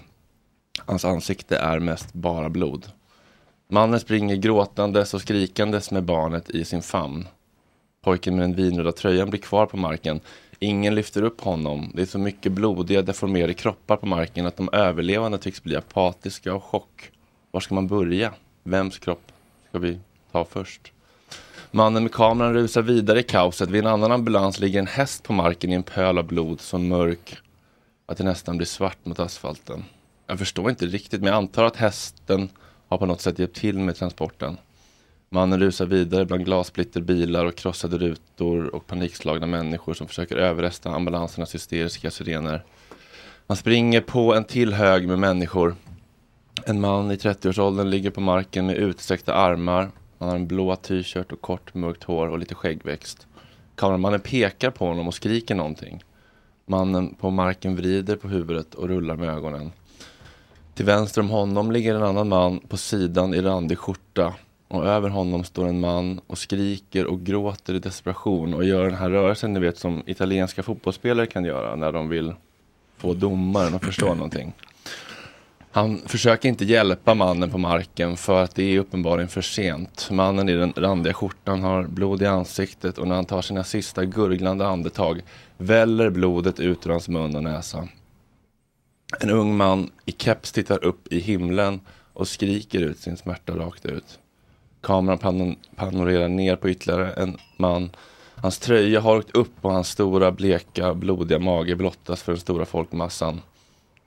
Hans 0.86 1.06
ansikte 1.06 1.58
är 1.58 1.80
mest 1.80 2.14
bara 2.14 2.50
blod. 2.50 2.86
Mannen 3.68 4.00
springer 4.00 4.36
gråtandes 4.36 5.14
och 5.14 5.22
skrikandes 5.22 5.92
med 5.92 6.04
barnet 6.04 6.50
i 6.50 6.66
sin 6.66 6.82
famn. 6.82 7.28
Pojken 8.04 8.36
med 8.36 8.44
den 8.44 8.56
vinröda 8.56 8.92
tröjan 8.92 9.30
blir 9.30 9.40
kvar 9.40 9.66
på 9.66 9.78
marken. 9.78 10.20
Ingen 10.60 10.96
lyfter 10.96 11.24
upp 11.24 11.42
honom. 11.42 11.92
Det 11.94 12.02
är 12.02 12.06
så 12.06 12.20
mycket 12.20 12.52
blodiga, 12.52 13.02
deformerade 13.02 13.54
kroppar 13.54 13.98
på 13.98 14.06
marken 14.06 14.46
att 14.46 14.58
de 14.58 14.70
överlevande 14.74 15.38
tycks 15.38 15.64
bli 15.64 15.76
apatiska 15.76 16.54
och 16.54 16.64
chock. 16.64 17.12
Var 17.52 17.60
ska 17.62 17.76
man 17.76 17.88
börja? 17.88 18.34
Vems 18.64 19.00
kropp 19.00 19.32
ska 19.70 19.80
vi 19.80 20.00
ta 20.32 20.46
först? 20.46 20.92
Mannen 21.72 22.04
med 22.04 22.12
kameran 22.12 22.54
rusar 22.54 22.82
vidare 22.82 23.20
i 23.20 23.24
kaoset. 23.24 23.70
Vid 23.70 23.82
en 23.82 23.92
annan 23.92 24.12
ambulans 24.12 24.60
ligger 24.60 24.80
en 24.80 24.88
häst 24.88 25.24
på 25.24 25.34
marken 25.34 25.72
i 25.72 25.76
en 25.76 25.84
pöl 25.84 26.18
av 26.18 26.24
blod 26.24 26.62
så 26.62 26.78
mörk 26.78 27.38
att 28.06 28.18
det 28.18 28.24
nästan 28.24 28.58
blir 28.58 28.68
svart 28.68 29.06
mot 29.06 29.20
asfalten. 29.20 29.84
Jag 30.28 30.40
förstår 30.40 30.70
inte 30.70 30.86
riktigt 30.86 31.22
men 31.22 31.28
jag 31.28 31.38
antar 31.38 31.64
att 31.64 31.76
hästen 31.76 32.50
har 32.88 32.98
på 32.98 33.06
något 33.06 33.22
sätt 33.22 33.39
hjälpt 33.39 33.56
till 33.56 33.80
med 33.80 33.96
transporten. 33.96 34.58
Mannen 35.30 35.60
rusar 35.60 35.86
vidare 35.86 36.25
bland 36.25 36.46
glassplitter, 36.46 37.01
bilar 37.01 37.46
och 37.46 37.56
krossade 37.56 37.98
rutor 37.98 38.75
och 38.75 38.88
panikslagna 38.88 39.48
människor 39.48 39.94
som 39.94 40.08
försöker 40.08 40.36
överrösta 40.36 40.89
ambulansernas 40.89 41.56
hysteriska 41.56 42.12
sirener. 42.12 42.63
Han 43.48 43.58
springer 43.58 44.01
på 44.01 44.36
en 44.36 44.44
till 44.44 44.74
hög 44.74 45.08
med 45.08 45.20
människor. 45.20 45.75
En 46.65 46.82
man 46.82 47.12
i 47.12 47.15
30-årsåldern 47.15 47.89
ligger 47.89 48.10
på 48.10 48.22
marken 48.22 48.65
med 48.65 48.75
utsträckta 48.75 49.34
armar. 49.34 49.92
Han 50.20 50.30
har 50.30 50.36
en 50.36 50.48
blå 50.48 50.75
t-shirt 50.75 51.32
och 51.32 51.42
kort 51.42 51.74
mörkt 51.74 52.04
hår 52.04 52.27
och 52.27 52.39
lite 52.39 52.56
skäggväxt. 52.56 53.27
Kameramannen 53.75 54.20
pekar 54.20 54.72
på 54.72 54.88
honom 54.88 55.08
och 55.08 55.13
skriker 55.13 55.56
någonting. 55.56 56.04
Mannen 56.65 57.15
på 57.15 57.30
marken 57.30 57.75
vrider 57.75 58.15
på 58.15 58.27
huvudet 58.27 58.75
och 58.75 58.88
rullar 58.88 59.15
med 59.15 59.30
ögonen. 59.30 59.72
Till 60.75 60.86
vänster 60.86 61.22
om 61.22 61.29
honom 61.29 61.72
ligger 61.72 61.96
en 61.96 62.03
annan 62.03 62.29
man 62.29 62.60
på 62.60 62.77
sidan 62.77 63.34
i 63.34 63.41
randig 63.41 63.77
skjorta 63.77 64.34
och 64.67 64.86
över 64.86 65.10
honom 65.10 65.44
står 65.44 65.67
en 65.67 65.79
man 65.79 66.20
och 66.27 66.38
skriker 66.38 67.05
och 67.05 67.22
gråter 67.22 67.74
i 67.74 67.79
desperation 67.79 68.53
och 68.53 68.63
gör 68.63 68.86
den 68.86 68.96
här 68.96 69.10
rörelsen 69.10 69.53
ni 69.53 69.60
vet 69.60 69.77
som 69.77 70.03
italienska 70.05 70.63
fotbollsspelare 70.63 71.25
kan 71.25 71.46
göra 71.46 71.75
när 71.75 71.91
de 71.91 72.10
vill 72.10 72.34
få 72.98 73.13
domaren 73.13 73.75
att 73.75 73.86
förstå 73.86 74.13
någonting. 74.13 74.53
Han 75.72 76.01
försöker 76.05 76.50
inte 76.50 76.65
hjälpa 76.65 77.13
mannen 77.13 77.51
på 77.51 77.58
marken 77.58 78.17
för 78.17 78.44
att 78.44 78.55
det 78.55 78.63
är 78.63 78.79
uppenbarligen 78.79 79.29
för 79.29 79.41
sent. 79.41 80.08
Mannen 80.12 80.50
i 80.50 80.53
den 80.53 80.74
randiga 80.75 81.13
skjortan 81.13 81.63
har 81.63 81.84
blod 81.84 82.22
i 82.22 82.25
ansiktet 82.25 82.98
och 82.98 83.08
när 83.08 83.15
han 83.15 83.25
tar 83.25 83.41
sina 83.41 83.63
sista 83.63 84.05
gurglande 84.05 84.67
andetag 84.67 85.22
väller 85.58 86.10
blodet 86.10 86.60
ut 86.60 86.86
ur 86.86 86.91
hans 86.91 87.10
mun 87.10 87.36
och 87.36 87.44
näsa. 87.44 87.88
En 89.20 89.30
ung 89.30 89.58
man 89.58 89.92
i 90.06 90.12
keps 90.12 90.52
tittar 90.52 90.84
upp 90.84 91.14
i 91.14 91.20
himlen 91.20 91.80
och 92.14 92.28
skriker 92.28 92.80
ut 92.80 93.00
sin 93.00 93.18
smärta 93.18 93.58
rakt 93.58 93.86
ut. 93.86 94.20
Kameran 94.82 95.18
pan 95.18 95.56
panorerar 95.76 96.28
ner 96.28 96.56
på 96.56 96.70
ytterligare 96.70 97.12
en 97.14 97.38
man. 97.58 97.90
Hans 98.36 98.60
tröja 98.60 99.02
har 99.02 99.18
åkt 99.18 99.36
upp 99.36 99.54
och 99.62 99.72
hans 99.72 99.90
stora 99.90 100.32
bleka 100.32 100.94
blodiga 100.94 101.40
mage 101.40 101.76
blottas 101.76 102.24
för 102.24 102.32
den 102.32 102.42
stora 102.42 102.66
folkmassan. 102.66 103.42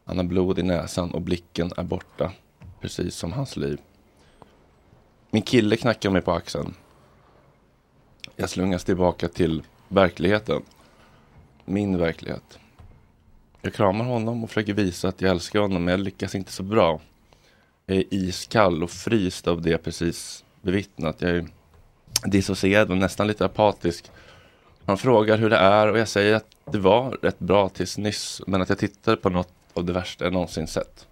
Han 0.04 0.16
har 0.16 0.24
blod 0.24 0.58
i 0.58 0.62
näsan 0.62 1.10
och 1.10 1.20
blicken 1.20 1.72
är 1.76 1.82
borta. 1.82 2.32
Precis 2.80 3.14
som 3.14 3.32
hans 3.32 3.56
liv. 3.56 3.80
Min 5.30 5.42
kille 5.42 5.76
knackar 5.76 6.10
mig 6.10 6.22
på 6.22 6.32
axeln. 6.32 6.74
Jag 8.36 8.50
slungas 8.50 8.84
tillbaka 8.84 9.28
till 9.28 9.62
verkligheten. 9.88 10.62
Min 11.64 11.98
verklighet. 11.98 12.58
Jag 13.62 13.74
kramar 13.74 14.04
honom 14.04 14.44
och 14.44 14.50
försöker 14.50 14.74
visa 14.74 15.08
att 15.08 15.20
jag 15.20 15.30
älskar 15.30 15.60
honom 15.60 15.84
men 15.84 15.92
jag 15.92 16.00
lyckas 16.00 16.34
inte 16.34 16.52
så 16.52 16.62
bra. 16.62 17.00
Jag 17.86 17.96
är 17.96 18.04
iskall 18.14 18.82
och 18.82 18.90
fryst 18.90 19.48
av 19.48 19.62
det 19.62 19.70
jag 19.70 19.82
precis 19.82 20.44
bevittnat. 20.62 21.20
Jag 21.20 21.30
är 21.30 21.46
dissocierad 22.24 22.90
och 22.90 22.96
nästan 22.96 23.26
lite 23.26 23.44
apatisk. 23.44 24.10
Han 24.84 24.98
frågar 24.98 25.38
hur 25.38 25.50
det 25.50 25.56
är 25.56 25.88
och 25.88 25.98
jag 25.98 26.08
säger 26.08 26.34
att 26.34 26.46
det 26.72 26.78
var 26.78 27.10
rätt 27.22 27.38
bra 27.38 27.68
tills 27.68 27.98
nyss 27.98 28.42
men 28.46 28.62
att 28.62 28.68
jag 28.68 28.78
tittade 28.78 29.16
på 29.16 29.30
något 29.30 29.52
av 29.74 29.84
det 29.84 29.92
värsta 29.92 30.24
jag 30.24 30.32
någonsin 30.32 30.66
sett. 30.66 31.06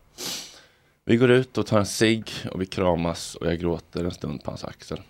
Vi 1.04 1.16
går 1.16 1.30
ut 1.30 1.58
och 1.58 1.66
tar 1.66 1.78
en 1.78 1.86
cigg 1.86 2.30
och 2.52 2.60
vi 2.60 2.66
kramas 2.66 3.34
och 3.34 3.46
jag 3.46 3.58
gråter 3.58 4.04
en 4.04 4.10
stund 4.10 4.44
på 4.44 4.50
hans 4.50 4.64
axel. 4.64 5.00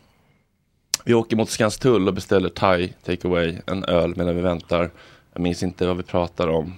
Vi 1.05 1.14
åker 1.14 1.37
mot 1.37 1.50
Skanstull 1.50 2.09
och 2.09 2.14
beställer 2.14 2.49
thai 2.49 2.88
takeaway, 3.05 3.59
en 3.66 3.85
öl 3.85 4.16
medan 4.16 4.37
vi 4.37 4.43
väntar. 4.43 4.90
Jag 5.33 5.43
minns 5.43 5.62
inte 5.62 5.87
vad 5.87 5.97
vi 5.97 6.02
pratar 6.02 6.49
om. 6.49 6.75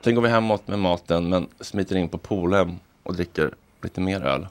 Sen 0.00 0.14
går 0.14 0.22
vi 0.22 0.28
hemåt 0.28 0.68
med 0.68 0.78
maten 0.78 1.28
men 1.28 1.46
smiter 1.60 1.96
in 1.96 2.08
på 2.08 2.18
Polhem 2.18 2.76
och 3.02 3.14
dricker 3.14 3.50
lite 3.82 4.00
mer 4.00 4.24
öl. 4.24 4.46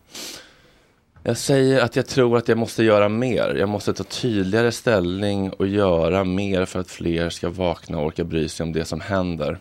Jag 1.23 1.37
säger 1.37 1.81
att 1.81 1.95
jag 1.95 2.07
tror 2.07 2.37
att 2.37 2.47
jag 2.47 2.57
måste 2.57 2.83
göra 2.83 3.09
mer. 3.09 3.55
Jag 3.59 3.69
måste 3.69 3.93
ta 3.93 4.03
tydligare 4.03 4.71
ställning 4.71 5.49
och 5.49 5.67
göra 5.67 6.23
mer 6.23 6.65
för 6.65 6.79
att 6.79 6.91
fler 6.91 7.29
ska 7.29 7.49
vakna 7.49 7.97
och 7.97 8.05
orka 8.05 8.23
bry 8.23 8.49
sig 8.49 8.63
om 8.63 8.73
det 8.73 8.85
som 8.85 9.01
händer. 9.01 9.57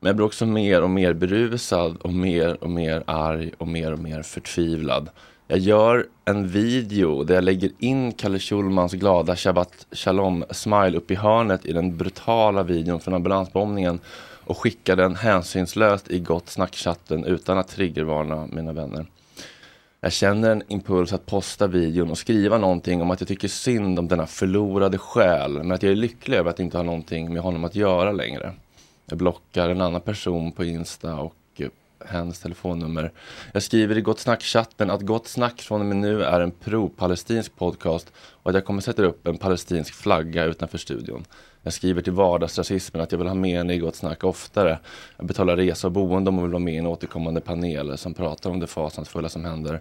Men 0.00 0.08
jag 0.08 0.16
blir 0.16 0.26
också 0.26 0.46
mer 0.46 0.82
och 0.82 0.90
mer 0.90 1.12
berusad 1.12 1.96
och 1.96 2.12
mer 2.12 2.64
och 2.64 2.70
mer 2.70 3.02
arg 3.06 3.50
och 3.58 3.68
mer 3.68 3.92
och 3.92 3.98
mer 3.98 4.22
förtvivlad. 4.22 5.08
Jag 5.48 5.58
gör 5.58 6.06
en 6.24 6.48
video 6.48 7.24
där 7.24 7.34
jag 7.34 7.44
lägger 7.44 7.70
in 7.78 8.12
Kalle 8.12 8.38
Schulmans 8.38 8.92
glada 8.92 9.36
Shabbat 9.36 9.86
Shalom-smile 9.92 10.96
upp 10.96 11.10
i 11.10 11.14
hörnet 11.14 11.66
i 11.66 11.72
den 11.72 11.96
brutala 11.96 12.62
videon 12.62 13.00
från 13.00 13.14
ambulansbombningen 13.14 14.00
och 14.48 14.58
skickar 14.58 14.96
den 14.96 15.16
hänsynslöst 15.16 16.10
i 16.10 16.18
gott 16.18 16.48
snackchatten 16.48 17.24
utan 17.24 17.58
att 17.58 17.68
triggervarna 17.68 18.46
mina 18.46 18.72
vänner. 18.72 19.06
Jag 20.00 20.12
känner 20.12 20.50
en 20.50 20.62
impuls 20.68 21.12
att 21.12 21.26
posta 21.26 21.66
videon 21.66 22.10
och 22.10 22.18
skriva 22.18 22.58
någonting 22.58 23.02
om 23.02 23.10
att 23.10 23.20
jag 23.20 23.28
tycker 23.28 23.48
synd 23.48 23.98
om 23.98 24.08
denna 24.08 24.26
förlorade 24.26 24.98
själ 24.98 25.52
men 25.52 25.72
att 25.72 25.82
jag 25.82 25.92
är 25.92 25.96
lycklig 25.96 26.36
över 26.36 26.50
att 26.50 26.60
inte 26.60 26.76
ha 26.76 26.84
någonting 26.84 27.32
med 27.32 27.42
honom 27.42 27.64
att 27.64 27.74
göra 27.74 28.12
längre. 28.12 28.52
Jag 29.06 29.18
blockar 29.18 29.68
en 29.68 29.80
annan 29.80 30.00
person 30.00 30.52
på 30.52 30.64
Insta 30.64 31.14
och 31.14 31.34
hennes 32.06 32.40
telefonnummer. 32.40 33.12
Jag 33.52 33.62
skriver 33.62 33.98
i 33.98 34.00
Gott 34.00 34.18
Snack-chatten 34.18 34.90
att 34.90 35.02
Gott 35.02 35.28
Snack 35.28 35.60
från 35.60 35.80
och 35.80 35.86
med 35.86 35.96
nu 35.96 36.24
är 36.24 36.40
en 36.40 36.50
pro-palestinsk 36.50 37.56
podcast 37.56 38.12
och 38.16 38.50
att 38.50 38.54
jag 38.54 38.64
kommer 38.64 38.80
sätta 38.80 39.02
upp 39.02 39.26
en 39.26 39.38
palestinsk 39.38 39.94
flagga 39.94 40.44
utanför 40.44 40.78
studion. 40.78 41.24
Jag 41.62 41.72
skriver 41.72 42.02
till 42.02 42.12
vardagsrasismen 42.12 43.02
att 43.02 43.12
jag 43.12 43.18
vill 43.18 43.28
ha 43.28 43.34
med 43.34 43.58
henne 43.58 43.74
i 43.74 43.78
Gott 43.78 43.96
Snack 43.96 44.24
oftare. 44.24 44.78
Jag 45.16 45.26
betalar 45.26 45.56
resa 45.56 45.86
och 45.86 45.92
boende 45.92 46.28
om 46.28 46.34
hon 46.34 46.44
vill 46.44 46.52
vara 46.52 46.62
med 46.62 46.74
i 46.74 46.76
en 46.76 46.86
återkommande 46.86 47.40
panel 47.40 47.98
som 47.98 48.14
pratar 48.14 48.50
om 48.50 48.60
det 48.60 48.66
fasansfulla 48.66 49.28
som 49.28 49.44
händer. 49.44 49.80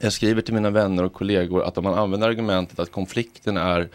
Jag 0.00 0.12
skriver 0.12 0.42
till 0.42 0.54
mina 0.54 0.70
vänner 0.70 1.04
och 1.04 1.12
kollegor 1.12 1.64
att 1.64 1.78
om 1.78 1.84
man 1.84 1.94
använder 1.94 2.28
argumentet 2.28 2.78
att 2.78 2.92
konflikten 2.92 3.56
är 3.56 3.88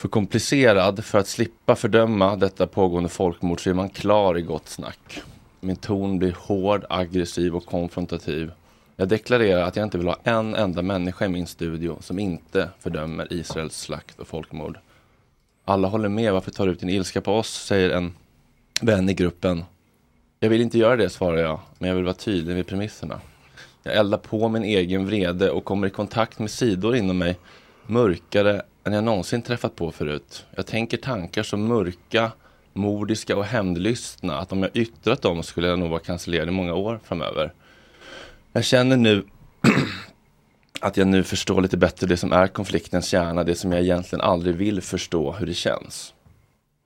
för 0.00 0.08
komplicerad 0.08 1.04
för 1.04 1.18
att 1.18 1.28
slippa 1.28 1.76
fördöma 1.76 2.36
detta 2.36 2.66
pågående 2.66 3.08
folkmord 3.08 3.62
så 3.62 3.70
är 3.70 3.74
man 3.74 3.88
klar 3.88 4.38
i 4.38 4.42
gott 4.42 4.68
snack. 4.68 5.22
Min 5.60 5.76
ton 5.76 6.18
blir 6.18 6.36
hård, 6.38 6.84
aggressiv 6.88 7.56
och 7.56 7.66
konfrontativ. 7.66 8.52
Jag 8.96 9.08
deklarerar 9.08 9.62
att 9.62 9.76
jag 9.76 9.86
inte 9.86 9.98
vill 9.98 10.06
ha 10.06 10.18
en 10.24 10.54
enda 10.54 10.82
människa 10.82 11.24
i 11.24 11.28
min 11.28 11.46
studio 11.46 11.98
som 12.00 12.18
inte 12.18 12.68
fördömer 12.78 13.32
Israels 13.32 13.76
slakt 13.76 14.20
och 14.20 14.28
folkmord. 14.28 14.78
Alla 15.64 15.88
håller 15.88 16.08
med, 16.08 16.32
varför 16.32 16.50
tar 16.50 16.66
du 16.66 16.72
ut 16.72 16.80
din 16.80 16.88
ilska 16.88 17.20
på 17.20 17.32
oss? 17.32 17.64
säger 17.64 17.90
en 17.90 18.14
vän 18.80 19.08
i 19.08 19.14
gruppen. 19.14 19.64
Jag 20.40 20.50
vill 20.50 20.60
inte 20.60 20.78
göra 20.78 20.96
det, 20.96 21.10
svarar 21.10 21.38
jag, 21.38 21.60
men 21.78 21.88
jag 21.88 21.96
vill 21.96 22.04
vara 22.04 22.14
tydlig 22.14 22.54
med 22.54 22.66
premisserna. 22.66 23.20
Jag 23.82 23.94
eldar 23.94 24.18
på 24.18 24.48
min 24.48 24.64
egen 24.64 25.06
vrede 25.06 25.50
och 25.50 25.64
kommer 25.64 25.86
i 25.86 25.90
kontakt 25.90 26.38
med 26.38 26.50
sidor 26.50 26.96
inom 26.96 27.18
mig 27.18 27.38
mörkare 27.86 28.62
än 28.84 28.92
jag 28.92 29.04
någonsin 29.04 29.42
träffat 29.42 29.76
på 29.76 29.92
förut. 29.92 30.46
Jag 30.54 30.66
tänker 30.66 30.96
tankar 30.96 31.42
som 31.42 31.66
mörka, 31.66 32.32
mordiska 32.72 33.36
och 33.36 33.44
hämndlystna 33.44 34.38
att 34.38 34.52
om 34.52 34.62
jag 34.62 34.76
yttrat 34.76 35.22
dem 35.22 35.42
skulle 35.42 35.68
jag 35.68 35.78
nog 35.78 35.90
vara 35.90 36.00
cancellerad 36.00 36.48
i 36.48 36.50
många 36.50 36.74
år 36.74 37.00
framöver. 37.04 37.52
Jag 38.52 38.64
känner 38.64 38.96
nu 38.96 39.24
att 40.80 40.96
jag 40.96 41.06
nu 41.06 41.24
förstår 41.24 41.60
lite 41.60 41.76
bättre 41.76 42.06
det 42.06 42.16
som 42.16 42.32
är 42.32 42.46
konfliktens 42.46 43.06
kärna, 43.06 43.44
det 43.44 43.54
som 43.54 43.72
jag 43.72 43.80
egentligen 43.80 44.20
aldrig 44.20 44.56
vill 44.56 44.82
förstå 44.82 45.32
hur 45.32 45.46
det 45.46 45.54
känns. 45.54 46.14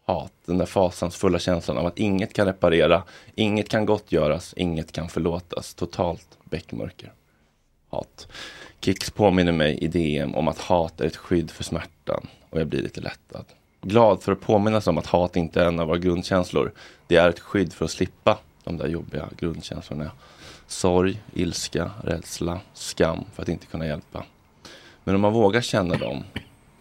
Hat, 0.06 0.32
den 0.46 0.58
där 0.58 0.66
fasansfulla 0.66 1.38
känslan 1.38 1.78
av 1.78 1.86
att 1.86 1.98
inget 1.98 2.32
kan 2.32 2.46
reparera, 2.46 3.02
inget 3.34 3.68
kan 3.68 3.86
gottgöras, 3.86 4.54
inget 4.56 4.92
kan 4.92 5.08
förlåtas. 5.08 5.74
Totalt 5.74 6.38
bäckmörker. 6.44 7.12
Hat. 7.88 8.28
Kicks 8.80 9.10
påminner 9.10 9.52
mig 9.52 9.78
i 9.78 9.88
DM 9.88 10.34
om 10.34 10.48
att 10.48 10.58
hat 10.58 11.00
är 11.00 11.06
ett 11.06 11.16
skydd 11.16 11.50
för 11.50 11.64
smärtan 11.64 12.26
och 12.50 12.60
jag 12.60 12.66
blir 12.66 12.82
lite 12.82 13.00
lättad. 13.00 13.44
Glad 13.86 14.22
för 14.22 14.32
att 14.32 14.40
påminnas 14.40 14.86
om 14.86 14.98
att 14.98 15.06
hat 15.06 15.36
inte 15.36 15.60
är 15.60 15.66
en 15.66 15.80
av 15.80 15.86
våra 15.86 15.98
grundkänslor. 15.98 16.72
Det 17.06 17.16
är 17.16 17.28
ett 17.28 17.40
skydd 17.40 17.72
för 17.72 17.84
att 17.84 17.90
slippa 17.90 18.38
de 18.64 18.76
där 18.76 18.88
jobbiga 18.88 19.28
grundkänslorna. 19.38 20.10
Sorg, 20.66 21.22
ilska, 21.32 21.90
rädsla, 22.04 22.60
skam 22.74 23.24
för 23.34 23.42
att 23.42 23.48
inte 23.48 23.66
kunna 23.66 23.86
hjälpa. 23.86 24.24
Men 25.04 25.14
om 25.14 25.20
man 25.20 25.32
vågar 25.32 25.60
känna 25.60 25.94
dem 25.94 26.24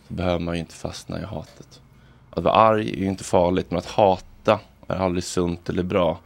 så 0.07 0.13
behöver 0.13 0.39
man 0.39 0.53
ju 0.53 0.59
inte 0.59 0.75
fastna 0.75 1.21
i 1.21 1.23
hatet. 1.23 1.81
Att 2.29 2.43
vara 2.43 2.55
arg 2.55 2.89
är 2.89 2.97
ju 2.97 3.05
inte 3.05 3.23
farligt 3.23 3.71
men 3.71 3.77
att 3.77 3.85
hata 3.85 4.59
är 4.87 4.95
aldrig 4.95 5.23
sunt 5.23 5.69
eller 5.69 5.83
bra. 5.83 6.19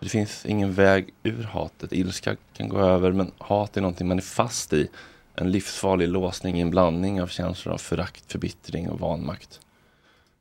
Det 0.00 0.08
finns 0.08 0.46
ingen 0.46 0.72
väg 0.72 1.08
ur 1.22 1.42
hatet. 1.42 1.92
Ilska 1.92 2.36
kan 2.56 2.68
gå 2.68 2.78
över 2.78 3.12
men 3.12 3.30
hat 3.38 3.76
är 3.76 3.80
någonting 3.80 4.08
man 4.08 4.18
är 4.18 4.22
fast 4.22 4.72
i. 4.72 4.88
En 5.34 5.50
livsfarlig 5.50 6.08
låsning 6.08 6.58
i 6.58 6.60
en 6.60 6.70
blandning 6.70 7.22
av 7.22 7.26
känslor 7.26 7.74
av 7.74 7.78
förakt, 7.78 8.32
förbittring 8.32 8.88
och 8.88 9.00
vanmakt. 9.00 9.60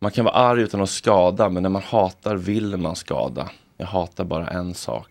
Man 0.05 0.11
kan 0.11 0.25
vara 0.25 0.35
arg 0.35 0.61
utan 0.61 0.81
att 0.81 0.89
skada 0.89 1.49
men 1.49 1.63
när 1.63 1.69
man 1.69 1.81
hatar 1.81 2.35
vill 2.35 2.77
man 2.77 2.95
skada. 2.95 3.49
Jag 3.77 3.85
hatar 3.85 4.23
bara 4.23 4.47
en 4.47 4.73
sak. 4.73 5.09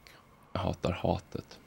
Jag 0.52 0.60
hatar 0.60 0.92
hatet. 1.02 1.58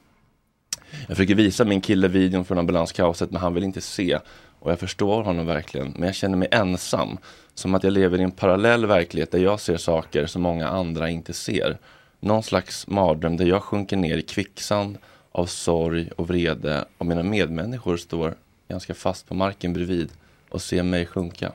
Jag 1.06 1.16
försöker 1.16 1.34
visa 1.34 1.64
min 1.64 1.80
kille 1.80 2.08
videon 2.08 2.44
från 2.44 2.58
ambulanskaoset 2.58 3.30
men 3.30 3.40
han 3.40 3.54
vill 3.54 3.64
inte 3.64 3.80
se. 3.80 4.18
Och 4.58 4.70
jag 4.70 4.78
förstår 4.78 5.22
honom 5.22 5.46
verkligen. 5.46 5.90
Men 5.96 6.02
jag 6.02 6.14
känner 6.14 6.36
mig 6.36 6.48
ensam. 6.50 7.18
Som 7.54 7.74
att 7.74 7.84
jag 7.84 7.92
lever 7.92 8.20
i 8.20 8.22
en 8.22 8.30
parallell 8.30 8.86
verklighet 8.86 9.30
där 9.30 9.38
jag 9.38 9.60
ser 9.60 9.76
saker 9.76 10.26
som 10.26 10.42
många 10.42 10.68
andra 10.68 11.10
inte 11.10 11.32
ser. 11.32 11.78
Någon 12.20 12.42
slags 12.42 12.86
mardröm 12.86 13.36
där 13.36 13.46
jag 13.46 13.62
sjunker 13.62 13.96
ner 13.96 14.16
i 14.16 14.22
kvicksand 14.22 14.98
av 15.32 15.46
sorg 15.46 16.10
och 16.16 16.28
vrede 16.28 16.84
och 16.98 17.06
mina 17.06 17.22
medmänniskor 17.22 17.96
står 17.96 18.34
ganska 18.68 18.94
fast 18.94 19.28
på 19.28 19.34
marken 19.34 19.72
bredvid 19.72 20.10
och 20.48 20.62
ser 20.62 20.82
mig 20.82 21.06
sjunka. 21.06 21.52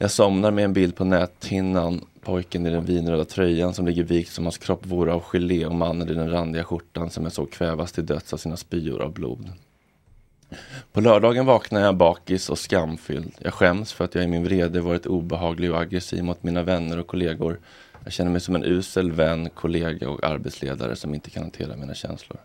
Jag 0.00 0.10
somnar 0.10 0.50
med 0.50 0.64
en 0.64 0.72
bild 0.72 0.96
på 0.96 1.04
näthinnan, 1.04 2.04
pojken 2.20 2.66
i 2.66 2.70
den 2.70 2.84
vinröda 2.84 3.24
tröjan 3.24 3.74
som 3.74 3.86
ligger 3.86 4.02
vikt 4.02 4.32
som 4.32 4.44
hans 4.44 4.58
kropp 4.58 4.86
vore 4.86 5.12
av 5.12 5.22
gelé 5.22 5.66
och 5.66 5.74
mannen 5.74 6.08
i 6.08 6.14
den 6.14 6.30
randiga 6.30 6.64
skjortan 6.64 7.10
som 7.10 7.24
jag 7.24 7.32
såg 7.32 7.50
kvävas 7.50 7.92
till 7.92 8.06
döds 8.06 8.32
av 8.32 8.36
sina 8.36 8.56
spyor 8.56 9.02
av 9.02 9.12
blod. 9.12 9.48
På 10.92 11.00
lördagen 11.00 11.46
vaknar 11.46 11.80
jag 11.80 11.96
bakis 11.96 12.50
och 12.50 12.58
skamfylld. 12.58 13.32
Jag 13.38 13.54
skäms 13.54 13.92
för 13.92 14.04
att 14.04 14.14
jag 14.14 14.24
i 14.24 14.26
min 14.26 14.44
vrede 14.44 14.80
varit 14.80 15.06
obehaglig 15.06 15.70
och 15.70 15.80
aggressiv 15.80 16.24
mot 16.24 16.42
mina 16.42 16.62
vänner 16.62 16.98
och 16.98 17.06
kollegor. 17.06 17.58
Jag 18.04 18.12
känner 18.12 18.30
mig 18.30 18.40
som 18.40 18.54
en 18.54 18.64
usel 18.64 19.12
vän, 19.12 19.50
kollega 19.50 20.08
och 20.10 20.24
arbetsledare 20.24 20.96
som 20.96 21.14
inte 21.14 21.30
kan 21.30 21.42
hantera 21.42 21.76
mina 21.76 21.94
känslor. 21.94 22.38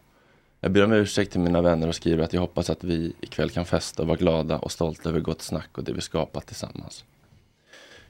Jag 0.59 0.71
ber 0.71 0.83
om 0.83 0.91
ursäkt 0.91 1.31
till 1.31 1.41
mina 1.41 1.61
vänner 1.61 1.87
och 1.87 1.95
skriver 1.95 2.23
att 2.23 2.33
jag 2.33 2.41
hoppas 2.41 2.69
att 2.69 2.83
vi 2.83 3.13
ikväll 3.21 3.49
kan 3.49 3.65
festa 3.65 4.01
och 4.01 4.07
vara 4.07 4.17
glada 4.17 4.57
och 4.57 4.71
stolta 4.71 5.09
över 5.09 5.19
gott 5.19 5.41
snack 5.41 5.77
och 5.77 5.83
det 5.83 5.93
vi 5.93 6.01
skapat 6.01 6.45
tillsammans. 6.45 7.03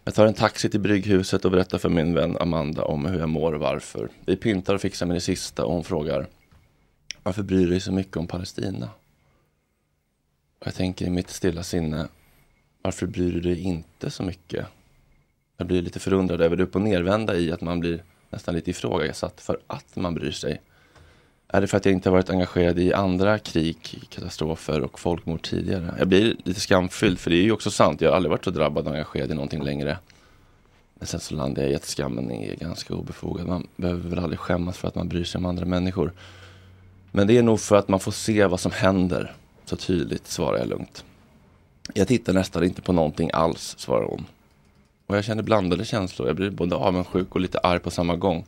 Jag 0.05 0.13
tar 0.13 0.27
en 0.27 0.33
taxi 0.33 0.69
till 0.69 0.79
Brygghuset 0.79 1.45
och 1.45 1.51
berättar 1.51 1.77
för 1.77 1.89
min 1.89 2.13
vän 2.13 2.37
Amanda 2.39 2.83
om 2.83 3.05
hur 3.05 3.19
jag 3.19 3.29
mår 3.29 3.53
och 3.53 3.59
varför. 3.59 4.09
Vi 4.25 4.35
pyntar 4.35 4.75
och 4.75 4.81
fixar 4.81 5.05
med 5.05 5.15
det 5.15 5.21
sista 5.21 5.65
och 5.65 5.73
hon 5.73 5.83
frågar 5.83 6.27
Varför 7.23 7.43
bryr 7.43 7.59
du 7.59 7.69
dig 7.69 7.79
så 7.79 7.91
mycket 7.91 8.17
om 8.17 8.27
Palestina? 8.27 8.89
Och 10.59 10.67
jag 10.67 10.75
tänker 10.75 11.05
i 11.05 11.09
mitt 11.09 11.29
stilla 11.29 11.63
sinne 11.63 12.07
Varför 12.81 13.07
bryr 13.07 13.31
du 13.31 13.39
dig 13.41 13.59
inte 13.59 14.09
så 14.09 14.23
mycket? 14.23 14.65
Jag 15.57 15.67
blir 15.67 15.81
lite 15.81 15.99
förundrad 15.99 16.41
över 16.41 16.55
det 16.55 16.63
upp 16.63 16.75
och 16.75 16.81
nervända 16.81 17.35
i 17.35 17.51
att 17.51 17.61
man 17.61 17.79
blir 17.79 18.03
nästan 18.29 18.55
lite 18.55 18.71
ifrågasatt 18.71 19.41
för 19.41 19.59
att 19.67 19.95
man 19.95 20.13
bryr 20.13 20.31
sig. 20.31 20.61
Är 21.55 21.61
det 21.61 21.67
för 21.67 21.77
att 21.77 21.85
jag 21.85 21.93
inte 21.93 22.09
har 22.09 22.13
varit 22.13 22.29
engagerad 22.29 22.79
i 22.79 22.93
andra 22.93 23.39
krig, 23.39 23.77
katastrofer 24.09 24.81
och 24.81 24.99
folkmord 24.99 25.41
tidigare? 25.41 25.95
Jag 25.99 26.07
blir 26.07 26.35
lite 26.43 26.59
skamfylld 26.59 27.19
för 27.19 27.29
det 27.29 27.35
är 27.35 27.43
ju 27.43 27.51
också 27.51 27.71
sant. 27.71 28.01
Jag 28.01 28.09
har 28.09 28.15
aldrig 28.15 28.29
varit 28.29 28.43
så 28.43 28.51
drabbad 28.51 28.87
och 28.87 28.93
engagerad 28.93 29.31
i 29.31 29.33
någonting 29.33 29.63
längre. 29.63 29.97
Men 30.95 31.07
sen 31.07 31.19
så 31.19 31.35
landar 31.35 31.63
jag 31.63 31.71
i 31.71 31.75
att 31.75 31.85
skammen 31.85 32.31
är 32.31 32.55
ganska 32.55 32.93
obefogad. 32.93 33.47
Man 33.47 33.67
behöver 33.75 34.09
väl 34.09 34.19
aldrig 34.19 34.39
skämmas 34.39 34.77
för 34.77 34.87
att 34.87 34.95
man 34.95 35.09
bryr 35.09 35.23
sig 35.23 35.39
om 35.39 35.45
andra 35.45 35.65
människor. 35.65 36.13
Men 37.11 37.27
det 37.27 37.37
är 37.37 37.43
nog 37.43 37.59
för 37.59 37.75
att 37.75 37.87
man 37.87 37.99
får 37.99 38.11
se 38.11 38.45
vad 38.45 38.59
som 38.59 38.71
händer 38.71 39.35
så 39.65 39.75
tydligt, 39.75 40.27
svarar 40.27 40.57
jag 40.57 40.67
lugnt. 40.67 41.05
Jag 41.93 42.07
tittar 42.07 42.33
nästan 42.33 42.63
inte 42.63 42.81
på 42.81 42.93
någonting 42.93 43.29
alls, 43.33 43.75
svarar 43.77 44.05
hon. 44.05 44.25
Och 45.07 45.17
jag 45.17 45.23
känner 45.23 45.43
blandade 45.43 45.85
känslor. 45.85 46.27
Jag 46.27 46.35
blir 46.35 46.49
både 46.49 46.75
avundsjuk 46.75 47.35
och 47.35 47.41
lite 47.41 47.59
arg 47.59 47.79
på 47.79 47.91
samma 47.91 48.15
gång. 48.15 48.45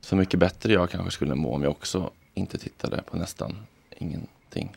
Så 0.00 0.16
mycket 0.16 0.40
bättre 0.40 0.72
jag 0.72 0.90
kanske 0.90 1.10
skulle 1.10 1.34
må 1.34 1.54
om 1.54 1.62
jag 1.62 1.70
också 1.70 2.10
inte 2.34 2.58
tittade 2.58 3.02
på 3.10 3.16
nästan 3.16 3.56
ingenting. 3.98 4.76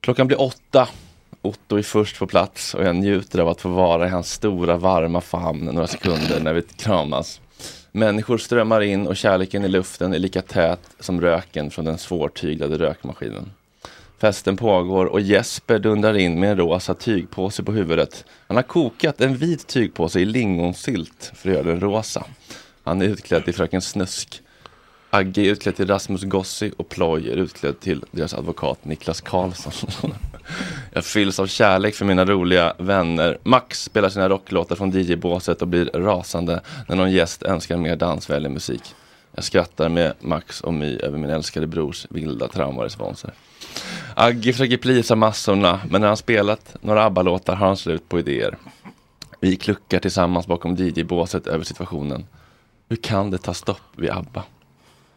Klockan 0.00 0.26
blir 0.26 0.40
åtta. 0.40 0.88
Otto 1.42 1.76
är 1.76 1.82
först 1.82 2.18
på 2.18 2.26
plats 2.26 2.74
och 2.74 2.84
jag 2.84 2.96
njuter 2.96 3.38
av 3.38 3.48
att 3.48 3.60
få 3.60 3.68
vara 3.68 4.06
i 4.06 4.10
hans 4.10 4.32
stora 4.32 4.76
varma 4.76 5.20
famn 5.20 5.64
några 5.64 5.86
sekunder 5.86 6.40
när 6.40 6.52
vi 6.52 6.62
kramas. 6.62 7.40
Människor 7.92 8.38
strömmar 8.38 8.80
in 8.80 9.06
och 9.06 9.16
kärleken 9.16 9.64
i 9.64 9.68
luften 9.68 10.14
är 10.14 10.18
lika 10.18 10.42
tät 10.42 10.80
som 11.00 11.20
röken 11.20 11.70
från 11.70 11.84
den 11.84 11.98
svårtyglade 11.98 12.78
rökmaskinen. 12.78 13.50
Festen 14.18 14.56
pågår 14.56 15.06
och 15.06 15.20
Jesper 15.20 15.78
dundrar 15.78 16.16
in 16.16 16.40
med 16.40 16.50
en 16.50 16.56
rosa 16.56 16.94
tygpåse 16.94 17.62
på 17.62 17.72
huvudet. 17.72 18.24
Han 18.46 18.56
har 18.56 18.62
kokat 18.62 19.20
en 19.20 19.36
vit 19.36 19.66
tygpåse 19.66 20.20
i 20.20 20.24
lingonsylt 20.24 21.32
för 21.34 21.48
att 21.48 21.54
göra 21.54 21.66
den 21.66 21.80
rosa. 21.80 22.26
Han 22.84 23.02
är 23.02 23.06
utklädd 23.06 23.44
till 23.44 23.54
Fröken 23.54 23.82
Snusk. 23.82 24.42
Agge 25.14 25.40
är 25.40 25.52
utklädd 25.52 25.76
till 25.76 25.86
Rasmus 25.86 26.22
Gossi 26.22 26.72
och 26.76 26.88
Ploy 26.88 27.30
är 27.30 27.36
utklädd 27.36 27.80
till 27.80 28.04
deras 28.10 28.34
advokat 28.34 28.84
Niklas 28.84 29.20
Karlsson. 29.20 29.72
Jag 30.92 31.04
fylls 31.04 31.40
av 31.40 31.46
kärlek 31.46 31.94
för 31.94 32.04
mina 32.04 32.24
roliga 32.24 32.74
vänner. 32.78 33.38
Max 33.42 33.82
spelar 33.82 34.08
sina 34.08 34.28
rocklåtar 34.28 34.76
från 34.76 34.90
DJ-båset 34.90 35.62
och 35.62 35.68
blir 35.68 35.84
rasande 35.84 36.60
när 36.88 36.96
någon 36.96 37.12
gäst 37.12 37.42
önskar 37.42 37.76
mer 37.76 37.96
dansvänlig 37.96 38.50
musik. 38.50 38.94
Jag 39.34 39.44
skrattar 39.44 39.88
med 39.88 40.14
Max 40.20 40.60
och 40.60 40.74
My 40.74 40.98
över 40.98 41.18
min 41.18 41.30
älskade 41.30 41.66
brors 41.66 42.06
vilda 42.10 42.48
traumaresponser. 42.48 43.32
Agge 44.14 44.52
försöker 44.52 44.76
plisa 44.76 45.16
massorna, 45.16 45.80
men 45.88 46.00
när 46.00 46.08
han 46.08 46.16
spelat 46.16 46.76
några 46.80 47.04
ABBA-låtar 47.04 47.54
har 47.54 47.66
han 47.66 47.76
slut 47.76 48.08
på 48.08 48.18
idéer. 48.18 48.56
Vi 49.40 49.56
kluckar 49.56 49.98
tillsammans 49.98 50.46
bakom 50.46 50.76
DJ-båset 50.76 51.46
över 51.46 51.64
situationen. 51.64 52.26
Hur 52.88 52.96
kan 52.96 53.30
det 53.30 53.38
ta 53.38 53.54
stopp 53.54 53.82
vid 53.96 54.10
ABBA? 54.10 54.42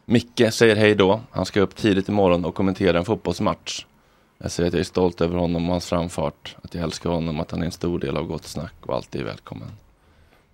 Micke 0.05 0.53
säger 0.53 0.75
hej 0.75 0.95
då. 0.95 1.21
Han 1.31 1.45
ska 1.45 1.61
upp 1.61 1.75
tidigt 1.75 2.09
imorgon 2.09 2.45
och 2.45 2.55
kommentera 2.55 2.97
en 2.97 3.05
fotbollsmatch. 3.05 3.85
Jag 4.37 4.51
säger 4.51 4.67
att 4.67 4.73
jag 4.73 4.79
är 4.79 4.83
stolt 4.83 5.21
över 5.21 5.37
honom 5.37 5.65
och 5.65 5.71
hans 5.71 5.89
framfart. 5.89 6.55
Att 6.61 6.73
jag 6.73 6.83
älskar 6.83 7.09
honom, 7.09 7.39
att 7.39 7.51
han 7.51 7.61
är 7.61 7.65
en 7.65 7.71
stor 7.71 7.99
del 7.99 8.17
av 8.17 8.23
Gott 8.23 8.45
Snack 8.45 8.73
och 8.81 8.95
alltid 8.95 9.21
är 9.21 9.25
välkommen. 9.25 9.67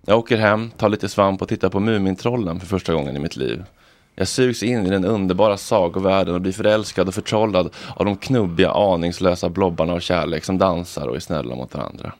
Jag 0.06 0.18
åker 0.18 0.36
hem, 0.36 0.70
tar 0.70 0.88
lite 0.88 1.08
svamp 1.08 1.42
och 1.42 1.48
tittar 1.48 1.68
på 1.68 1.80
Mumintrollen 1.80 2.60
för 2.60 2.66
första 2.66 2.94
gången 2.94 3.16
i 3.16 3.18
mitt 3.18 3.36
liv. 3.36 3.64
Jag 4.14 4.28
sugs 4.28 4.62
in 4.62 4.86
i 4.86 4.90
den 4.90 5.04
underbara 5.04 5.56
sagovärlden 5.56 6.34
och 6.34 6.40
blir 6.40 6.52
förälskad 6.52 7.08
och 7.08 7.14
förtrollad 7.14 7.74
av 7.96 8.04
de 8.04 8.16
knubbiga, 8.16 8.70
aningslösa 8.70 9.48
blobbarna 9.48 9.92
av 9.92 10.00
kärlek 10.00 10.44
som 10.44 10.58
dansar 10.58 11.08
och 11.08 11.16
är 11.16 11.20
snälla 11.20 11.54
mot 11.54 11.74
varandra. 11.74 12.12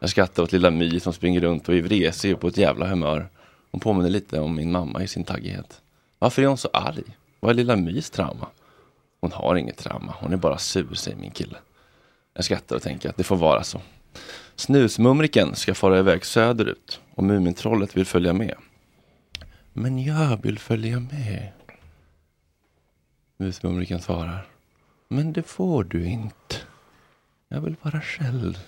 Jag 0.00 0.10
skrattar 0.10 0.42
åt 0.42 0.52
lilla 0.52 0.70
My 0.70 1.00
som 1.00 1.12
springer 1.12 1.40
runt 1.40 1.68
och 1.68 1.74
är 1.74 1.82
vresig 1.82 2.34
och 2.34 2.40
på 2.40 2.48
ett 2.48 2.56
jävla 2.56 2.86
humör. 2.86 3.28
Hon 3.70 3.80
påminner 3.80 4.10
lite 4.10 4.40
om 4.40 4.54
min 4.56 4.72
mamma 4.72 5.02
i 5.02 5.08
sin 5.08 5.24
taggighet. 5.24 5.80
Varför 6.18 6.42
är 6.42 6.46
hon 6.46 6.58
så 6.58 6.68
arg? 6.72 7.16
Vad 7.40 7.50
är 7.50 7.54
lilla 7.54 7.76
Mys 7.76 8.10
trauma? 8.10 8.46
Hon 9.20 9.32
har 9.32 9.56
inget 9.56 9.76
trauma, 9.76 10.14
hon 10.20 10.32
är 10.32 10.36
bara 10.36 10.58
sur, 10.58 10.94
säger 10.94 11.16
min 11.16 11.30
kille. 11.30 11.58
Jag 12.34 12.44
skrattar 12.44 12.76
och 12.76 12.82
tänker 12.82 13.08
att 13.08 13.16
det 13.16 13.24
får 13.24 13.36
vara 13.36 13.64
så. 13.64 13.80
Snusmumriken 14.56 15.56
ska 15.56 15.74
fara 15.74 15.98
iväg 15.98 16.24
söderut 16.24 17.00
och 17.14 17.24
Mumintrollet 17.24 17.96
vill 17.96 18.06
följa 18.06 18.32
med. 18.32 18.54
Men 19.72 20.04
jag 20.04 20.42
vill 20.42 20.58
följa 20.58 21.00
med. 21.00 21.52
Musmumriken 23.36 24.00
svarar. 24.00 24.46
Men 25.08 25.32
det 25.32 25.42
får 25.42 25.84
du 25.84 26.06
inte. 26.06 26.56
Jag 27.48 27.60
vill 27.60 27.76
vara 27.82 28.00
själv. 28.00 28.58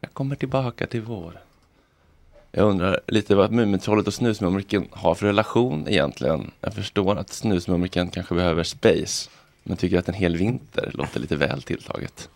Jag 0.00 0.12
kommer 0.12 0.36
tillbaka 0.36 0.86
till 0.86 1.02
våren. 1.02 1.42
Jag 2.54 2.68
undrar 2.68 3.00
lite 3.06 3.34
vad 3.34 3.52
Mumintrollet 3.52 4.06
och 4.06 4.14
Snusmumriken 4.14 4.88
har 4.90 5.14
för 5.14 5.26
relation 5.26 5.88
egentligen. 5.88 6.50
Jag 6.60 6.74
förstår 6.74 7.16
att 7.16 7.32
Snusmumriken 7.32 8.10
kanske 8.10 8.34
behöver 8.34 8.64
space. 8.64 9.30
Men 9.62 9.76
tycker 9.76 9.98
att 9.98 10.08
en 10.08 10.14
hel 10.14 10.36
vinter 10.36 10.90
låter 10.94 11.20
lite 11.20 11.36
väl 11.36 11.62
tilltaget. 11.62 12.28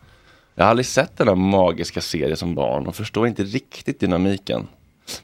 Jag 0.54 0.64
har 0.64 0.70
aldrig 0.70 0.86
sett 0.86 1.16
denna 1.16 1.34
magiska 1.34 2.00
serie 2.00 2.36
som 2.36 2.54
barn 2.54 2.86
och 2.86 2.96
förstår 2.96 3.26
inte 3.26 3.44
riktigt 3.44 4.00
dynamiken. 4.00 4.66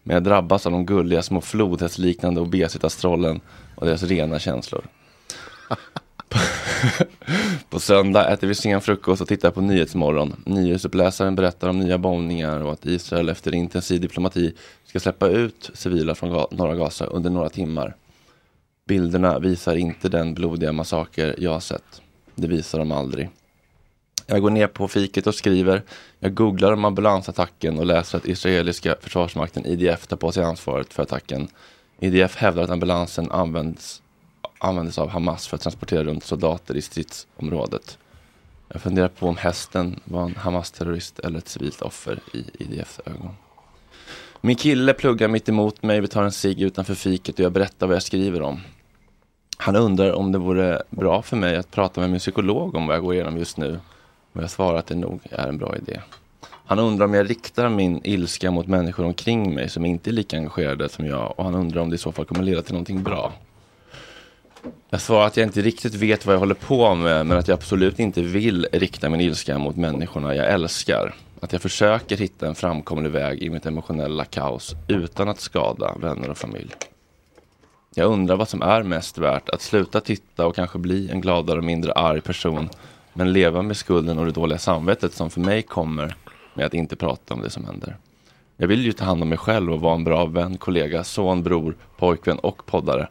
Men 0.02 0.14
jag 0.14 0.24
drabbas 0.24 0.66
av 0.66 0.72
de 0.72 0.87
gulliga 0.87 1.22
små 1.22 1.40
flodhästliknande 1.40 2.40
obesitastrollen 2.40 3.40
och 3.74 3.87
deras 3.87 4.02
rena 4.02 4.38
känslor. 4.38 4.85
på 7.72 7.80
söndag 7.80 8.28
äter 8.28 8.46
vi 8.46 8.54
sen 8.54 8.80
frukost 8.80 9.22
och 9.22 9.28
tittar 9.28 9.50
på 9.50 9.61
Nyhetsmorgon. 9.61 10.42
Nyhetsuppläsaren 10.46 11.35
berättar 11.35 11.68
om 11.68 11.78
nya 11.78 11.98
bombningar 11.98 12.61
och 12.61 12.72
att 12.72 12.87
Israel 12.87 13.28
efter 13.28 13.54
intensiv 13.54 14.00
diplomati 14.00 14.54
ska 14.85 15.00
släppa 15.00 15.28
ut 15.28 15.70
civila 15.74 16.14
från 16.14 16.46
norra 16.50 16.74
Gaza 16.74 17.06
under 17.06 17.30
några 17.30 17.48
timmar. 17.48 17.96
Bilderna 18.87 19.38
visar 19.38 19.76
inte 19.76 20.08
den 20.08 20.35
blodiga 20.35 20.72
massaker 20.72 21.35
jag 21.38 21.62
sett. 21.62 22.02
Det 22.35 22.46
visar 22.46 22.78
de 22.78 22.92
aldrig. 22.92 23.30
Jag 24.26 24.42
går 24.42 24.50
ner 24.50 24.66
på 24.66 24.88
fiket 24.88 25.26
och 25.26 25.35
skriver. 25.35 25.82
Jag 26.18 26.35
googlar 26.35 26.72
om 26.72 26.85
ambulansattacken 26.85 27.78
och 27.78 27.87
läser 27.87 28.18
att 28.18 28.26
israeliska 28.26 28.96
försvarsmakten 29.00 29.66
IDF 29.66 30.06
tar 30.06 30.16
på 30.16 30.32
sig 30.32 30.44
ansvaret 30.44 30.94
för 30.94 31.02
attacken. 31.02 31.48
IDF 32.00 32.37
hävdar 32.37 32.62
att 32.62 32.70
ambulansen 32.70 33.30
används, 33.30 34.02
användes 34.62 34.98
av 34.98 35.09
Hamas 35.09 35.46
för 35.46 35.57
att 35.57 35.61
transportera 35.61 36.05
runt 36.05 36.25
soldater 36.25 36.77
i 36.77 36.83
stridsområdet. 36.83 37.98
Jag 38.68 38.83
funderar 38.83 39.09
på 39.09 39.29
om 39.29 39.37
hästen 39.37 40.01
var 40.05 40.25
en 40.25 40.37
Hamas-terrorist 40.37 41.18
eller 41.18 41.38
ett 41.38 41.48
civilt 41.48 41.83
offer 41.83 42.20
i 42.33 42.44
IDFs 42.59 43.01
ögon. 43.07 43.35
Min 44.40 44.57
kille 44.57 44.94
pluggar 44.94 45.29
mitt 45.29 45.48
emot 45.48 45.83
mig, 45.83 46.01
vi 46.01 46.09
tar 46.09 46.22
en 46.22 46.33
cigg 46.33 46.61
utanför 46.62 46.94
fiket 46.94 47.35
och 47.35 47.44
jag 47.44 47.53
berättar 47.53 47.87
vad 47.87 47.96
jag 47.96 48.03
skriver 48.03 48.42
om. 48.42 48.61
Han 49.57 49.77
undrar 49.77 50.12
om 50.12 50.33
det 50.33 50.38
vore 50.38 50.83
bra 50.90 51.22
för 51.22 51.37
mig 51.37 51.57
att 51.57 51.70
prata 51.70 52.01
med 52.01 52.11
min 52.11 52.18
psykolog 52.18 52.75
om 52.75 52.87
vad 52.87 52.96
jag 52.96 53.03
går 53.03 53.14
igenom 53.14 53.38
just 53.38 53.57
nu. 53.57 53.81
Och 54.33 54.42
jag 54.42 54.51
svarar 54.51 54.79
att 54.79 54.87
det 54.87 54.94
nog 54.94 55.20
är 55.31 55.48
en 55.48 55.59
bra 55.59 55.77
idé. 55.77 56.01
Han 56.66 56.79
undrar 56.79 57.07
om 57.07 57.14
jag 57.14 57.31
riktar 57.31 57.68
min 57.68 58.01
ilska 58.05 58.51
mot 58.51 58.66
människor 58.66 59.05
omkring 59.05 59.55
mig 59.55 59.68
som 59.68 59.85
inte 59.85 60.11
är 60.11 60.12
lika 60.12 60.37
engagerade 60.37 60.88
som 60.88 61.07
jag 61.07 61.35
och 61.37 61.44
han 61.44 61.55
undrar 61.55 61.81
om 61.81 61.90
det 61.90 61.94
i 61.94 61.98
så 61.98 62.12
fall 62.12 62.25
kommer 62.25 62.42
leda 62.42 62.62
till 62.62 62.72
någonting 62.72 63.03
bra. 63.03 63.33
Jag 64.90 65.01
svarar 65.01 65.27
att 65.27 65.37
jag 65.37 65.46
inte 65.46 65.61
riktigt 65.61 65.94
vet 65.94 66.27
vad 66.27 66.35
jag 66.35 66.40
håller 66.40 66.55
på 66.55 66.94
med 66.94 67.27
men 67.27 67.38
att 67.38 67.48
jag 67.48 67.55
absolut 67.55 67.98
inte 67.98 68.22
vill 68.22 68.66
rikta 68.72 69.09
min 69.09 69.20
ilska 69.20 69.59
mot 69.59 69.77
människorna 69.77 70.35
jag 70.35 70.51
älskar. 70.51 71.14
Att 71.40 71.53
jag 71.53 71.62
försöker 71.62 72.16
hitta 72.16 72.46
en 72.46 72.55
framkomlig 72.55 73.11
väg 73.11 73.42
i 73.42 73.51
mitt 73.51 73.66
emotionella 73.66 74.25
kaos 74.25 74.75
utan 74.88 75.29
att 75.29 75.40
skada 75.40 75.94
vänner 76.01 76.31
och 76.31 76.38
familj. 76.38 76.75
Jag 77.94 78.12
undrar 78.12 78.37
vad 78.37 78.48
som 78.48 78.62
är 78.62 78.83
mest 78.83 79.18
värt, 79.18 79.48
att 79.48 79.62
sluta 79.62 80.01
titta 80.01 80.46
och 80.46 80.55
kanske 80.55 80.79
bli 80.79 81.11
en 81.11 81.20
gladare 81.20 81.59
och 81.59 81.64
mindre 81.64 81.92
arg 81.92 82.20
person, 82.20 82.68
men 83.12 83.33
leva 83.33 83.62
med 83.62 83.77
skulden 83.77 84.18
och 84.18 84.27
det 84.27 84.33
dåliga 84.33 84.59
samvetet 84.59 85.12
som 85.12 85.31
för 85.31 85.40
mig 85.40 85.62
kommer 85.62 86.16
med 86.55 86.66
att 86.66 86.75
inte 86.75 86.96
prata 86.96 87.35
om 87.35 87.42
det 87.42 87.51
som 87.51 87.64
händer. 87.64 87.96
Jag 88.57 88.68
vill 88.68 88.85
ju 88.85 88.92
ta 88.92 89.05
hand 89.05 89.22
om 89.22 89.29
mig 89.29 89.38
själv 89.38 89.72
och 89.72 89.81
vara 89.81 89.94
en 89.94 90.05
bra 90.05 90.25
vän, 90.25 90.59
kollega, 90.59 91.05
son, 91.05 91.42
bror, 91.42 91.77
pojkvän 91.96 92.38
och 92.38 92.66
poddare. 92.66 93.09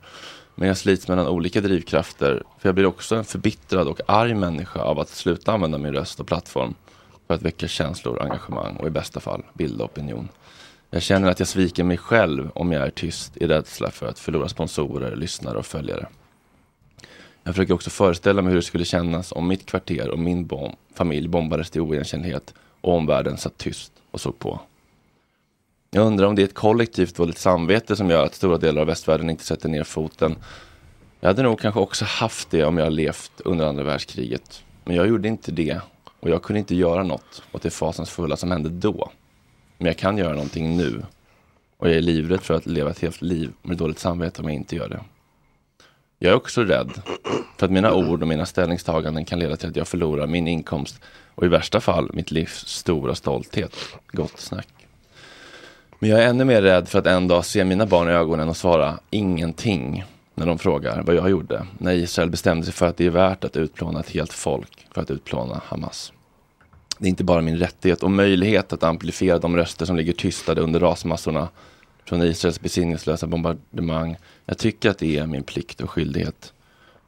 Men 0.55 0.67
jag 0.67 0.77
slits 0.77 1.07
mellan 1.07 1.27
olika 1.27 1.61
drivkrafter, 1.61 2.43
för 2.59 2.69
jag 2.69 2.75
blir 2.75 2.85
också 2.85 3.15
en 3.15 3.23
förbittrad 3.23 3.87
och 3.87 4.01
arg 4.07 4.33
människa 4.33 4.81
av 4.81 4.99
att 4.99 5.09
sluta 5.09 5.51
använda 5.53 5.77
min 5.77 5.93
röst 5.93 6.19
och 6.19 6.27
plattform 6.27 6.73
för 7.27 7.33
att 7.33 7.41
väcka 7.41 7.67
känslor, 7.67 8.21
engagemang 8.21 8.75
och 8.75 8.87
i 8.87 8.89
bästa 8.89 9.19
fall 9.19 9.43
bilda 9.53 9.83
opinion. 9.85 10.29
Jag 10.89 11.01
känner 11.01 11.31
att 11.31 11.39
jag 11.39 11.47
sviker 11.47 11.83
mig 11.83 11.97
själv 11.97 12.51
om 12.53 12.71
jag 12.71 12.83
är 12.83 12.89
tyst 12.89 13.37
i 13.37 13.47
rädsla 13.47 13.91
för 13.91 14.07
att 14.07 14.19
förlora 14.19 14.47
sponsorer, 14.49 15.15
lyssnare 15.15 15.57
och 15.57 15.65
följare. 15.65 16.07
Jag 17.43 17.55
försöker 17.55 17.73
också 17.73 17.89
föreställa 17.89 18.41
mig 18.41 18.49
hur 18.49 18.55
det 18.55 18.65
skulle 18.65 18.85
kännas 18.85 19.31
om 19.31 19.47
mitt 19.47 19.65
kvarter 19.65 20.09
och 20.09 20.19
min 20.19 20.47
bom- 20.47 20.75
familj 20.95 21.27
bombades 21.27 21.69
till 21.69 21.81
oigenkännlighet 21.81 22.53
och 22.81 22.93
omvärlden 22.93 23.37
satt 23.37 23.57
tyst 23.57 23.93
och 24.11 24.21
såg 24.21 24.39
på. 24.39 24.59
Jag 25.93 26.07
undrar 26.07 26.27
om 26.27 26.35
det 26.35 26.41
är 26.41 26.43
ett 26.43 26.53
kollektivt 26.53 27.15
dåligt 27.15 27.37
samvete 27.37 27.95
som 27.95 28.09
gör 28.09 28.25
att 28.25 28.35
stora 28.35 28.57
delar 28.57 28.81
av 28.81 28.87
västvärlden 28.87 29.29
inte 29.29 29.43
sätter 29.43 29.69
ner 29.69 29.83
foten. 29.83 30.35
Jag 31.19 31.29
hade 31.29 31.43
nog 31.43 31.59
kanske 31.59 31.79
också 31.79 32.05
haft 32.05 32.49
det 32.49 32.65
om 32.65 32.77
jag 32.77 32.93
levt 32.93 33.31
under 33.45 33.65
andra 33.65 33.83
världskriget. 33.83 34.63
Men 34.83 34.95
jag 34.95 35.07
gjorde 35.07 35.27
inte 35.27 35.51
det 35.51 35.81
och 36.19 36.29
jag 36.29 36.43
kunde 36.43 36.59
inte 36.59 36.75
göra 36.75 37.03
något 37.03 37.43
åt 37.51 37.61
det 37.61 37.69
fasansfulla 37.69 38.37
som 38.37 38.51
hände 38.51 38.69
då. 38.69 39.11
Men 39.77 39.87
jag 39.87 39.97
kan 39.97 40.17
göra 40.17 40.33
någonting 40.33 40.77
nu. 40.77 41.03
Och 41.77 41.89
jag 41.89 41.95
är 41.95 42.01
livrädd 42.01 42.41
för 42.41 42.53
att 42.53 42.65
leva 42.65 42.89
ett 42.89 42.99
helt 42.99 43.21
liv 43.21 43.51
med 43.61 43.77
dåligt 43.77 43.99
samvete 43.99 44.41
om 44.41 44.47
jag 44.47 44.55
inte 44.55 44.75
gör 44.75 44.89
det. 44.89 45.03
Jag 46.19 46.31
är 46.31 46.35
också 46.35 46.63
rädd 46.63 47.01
för 47.57 47.65
att 47.65 47.71
mina 47.71 47.93
ord 47.93 48.21
och 48.21 48.27
mina 48.27 48.45
ställningstaganden 48.45 49.25
kan 49.25 49.39
leda 49.39 49.57
till 49.57 49.69
att 49.69 49.75
jag 49.75 49.87
förlorar 49.87 50.27
min 50.27 50.47
inkomst 50.47 51.01
och 51.35 51.45
i 51.45 51.47
värsta 51.47 51.81
fall 51.81 52.09
mitt 52.13 52.31
livs 52.31 52.67
stora 52.67 53.15
stolthet. 53.15 53.75
Gott 54.11 54.39
snack. 54.39 54.80
Men 56.01 56.09
jag 56.09 56.23
är 56.23 56.27
ännu 56.27 56.45
mer 56.45 56.61
rädd 56.61 56.87
för 56.87 56.99
att 56.99 57.05
en 57.05 57.27
dag 57.27 57.45
se 57.45 57.63
mina 57.63 57.85
barn 57.85 58.09
i 58.09 58.11
ögonen 58.11 58.49
och 58.49 58.57
svara 58.57 58.99
ingenting 59.09 60.03
när 60.35 60.45
de 60.45 60.59
frågar 60.59 61.03
vad 61.03 61.15
jag 61.15 61.29
gjorde 61.29 61.65
när 61.77 61.91
Israel 61.93 62.29
bestämde 62.29 62.65
sig 62.65 62.73
för 62.73 62.85
att 62.85 62.97
det 62.97 63.05
är 63.05 63.09
värt 63.09 63.43
att 63.43 63.57
utplåna 63.57 63.99
ett 63.99 64.09
helt 64.09 64.33
folk 64.33 64.87
för 64.91 65.01
att 65.01 65.11
utplåna 65.11 65.61
Hamas. 65.65 66.13
Det 66.97 67.05
är 67.05 67.09
inte 67.09 67.23
bara 67.23 67.41
min 67.41 67.57
rättighet 67.57 68.03
och 68.03 68.11
möjlighet 68.11 68.73
att 68.73 68.83
amplifiera 68.83 69.39
de 69.39 69.55
röster 69.55 69.85
som 69.85 69.95
ligger 69.95 70.13
tystade 70.13 70.61
under 70.61 70.79
rasmassorna 70.79 71.47
från 72.05 72.21
Israels 72.21 72.61
besinningslösa 72.61 73.27
bombardemang. 73.27 74.17
Jag 74.45 74.57
tycker 74.57 74.89
att 74.89 74.97
det 74.97 75.17
är 75.17 75.27
min 75.27 75.43
plikt 75.43 75.81
och 75.81 75.89
skyldighet. 75.89 76.53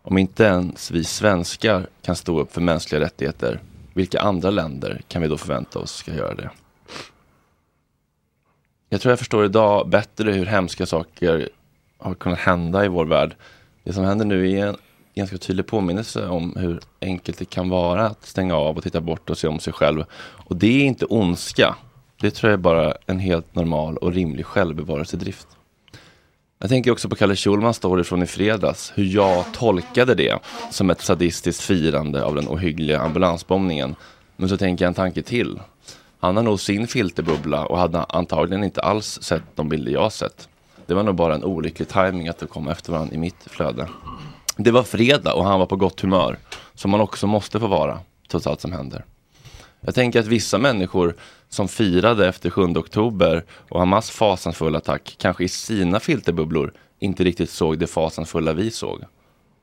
Om 0.02 0.18
inte 0.18 0.44
ens 0.44 0.92
vi 0.92 1.04
svenskar 1.04 1.88
kan 2.02 2.16
stå 2.16 2.40
upp 2.40 2.54
för 2.54 2.62
mänskliga 2.62 3.02
rättigheter, 3.02 3.60
vilka 3.94 4.22
andra 4.22 4.50
länder 4.50 5.02
kan 5.08 5.22
vi 5.22 5.28
då 5.28 5.38
förvänta 5.38 5.80
oss 5.80 5.92
ska 5.92 6.16
göra 6.16 6.36
det? 6.36 6.50
Jag 8.94 9.02
tror 9.02 9.12
jag 9.12 9.20
förstår 9.20 9.46
idag 9.46 9.90
bättre 9.90 10.32
hur 10.32 10.46
hemska 10.46 10.86
saker 10.86 11.50
har 11.98 12.14
kunnat 12.14 12.40
hända 12.40 12.86
i 12.86 12.88
vår 12.88 13.06
värld. 13.06 13.36
Det 13.84 13.94
som 13.94 14.04
händer 14.04 14.26
nu 14.26 14.52
är 14.52 14.66
en 14.66 14.78
ganska 15.16 15.38
tydlig 15.38 15.68
påminnelse 15.68 16.28
om 16.28 16.56
hur 16.56 16.80
enkelt 17.02 17.38
det 17.38 17.46
kan 17.46 17.70
vara 17.70 18.06
att 18.06 18.26
stänga 18.26 18.56
av 18.56 18.78
och 18.78 18.84
titta 18.84 19.02
bort 19.02 19.30
och 19.30 19.38
se 19.38 19.48
om 19.48 19.60
sig 19.60 19.74
själv. 19.74 20.04
Och 20.20 20.56
det 20.56 20.82
är 20.82 20.86
inte 20.86 21.06
ondska. 21.06 21.76
Det 22.22 22.32
tror 22.32 22.52
jag 22.52 22.58
är 22.58 22.62
bara 22.62 22.94
en 23.06 23.20
helt 23.20 23.56
normal 23.56 23.98
och 23.98 24.14
rimlig 24.14 24.46
självbevarelsedrift. 24.46 25.48
Jag 26.60 26.70
tänker 26.70 26.92
också 26.92 27.10
på 27.10 27.16
Kalle 27.16 27.36
Schulmans 27.36 27.78
story 27.78 28.04
från 28.04 28.24
i 28.24 28.28
fredags, 28.28 28.94
hur 28.96 29.06
jag 29.06 29.46
tolkade 29.54 30.16
det 30.16 30.40
som 30.72 30.90
ett 30.90 31.02
sadistiskt 31.02 31.62
firande 31.62 32.24
av 32.24 32.36
den 32.36 32.48
ohyggliga 32.48 33.00
ambulansbombningen. 33.00 33.96
Men 34.36 34.50
så 34.50 34.58
tänker 34.58 34.86
jag 34.86 34.88
en 34.88 34.94
tanke 34.94 35.22
till. 35.22 35.60
Han 36.24 36.36
har 36.36 36.44
nog 36.44 36.60
sin 36.60 36.88
filterbubbla 36.88 37.66
och 37.66 37.78
hade 37.78 38.04
antagligen 38.04 38.64
inte 38.64 38.82
alls 38.82 39.20
sett 39.22 39.44
de 39.56 39.70
bilder 39.70 39.92
jag 39.92 40.12
sett. 40.12 40.50
Det 40.86 40.94
var 40.94 41.04
nog 41.04 41.16
bara 41.16 41.36
en 41.36 41.44
olycklig 41.44 41.88
timing 41.88 42.28
att 42.28 42.40
de 42.40 42.46
kom 42.46 42.68
efter 42.68 42.92
varandra 42.92 43.16
i 43.16 43.18
mitt 43.18 43.44
flöde. 43.46 43.90
Det 44.58 44.72
var 44.72 44.84
fredag 44.84 45.34
och 45.34 45.46
han 45.46 45.60
var 45.60 45.66
på 45.66 45.76
gott 45.76 46.02
humör, 46.02 46.38
som 46.74 46.92
man 46.92 47.02
också 47.02 47.28
måste 47.28 47.60
få 47.60 47.68
vara, 47.68 48.00
trots 48.28 48.48
allt 48.48 48.62
som 48.62 48.72
händer. 48.72 49.06
Jag 49.82 49.96
tänker 49.96 50.20
att 50.20 50.26
vissa 50.26 50.58
människor 50.58 51.16
som 51.50 51.68
firade 51.68 52.28
efter 52.28 52.50
7 52.50 52.62
oktober 52.64 53.46
och 53.70 53.80
Hamas 53.80 54.10
fasansfulla 54.10 54.78
attack 54.78 55.16
kanske 55.20 55.44
i 55.44 55.50
sina 55.50 56.00
filterbubblor 56.00 56.74
inte 57.00 57.24
riktigt 57.24 57.50
såg 57.50 57.80
det 57.80 57.88
fasansfulla 57.88 58.54
vi 58.54 58.72
såg. 58.72 59.04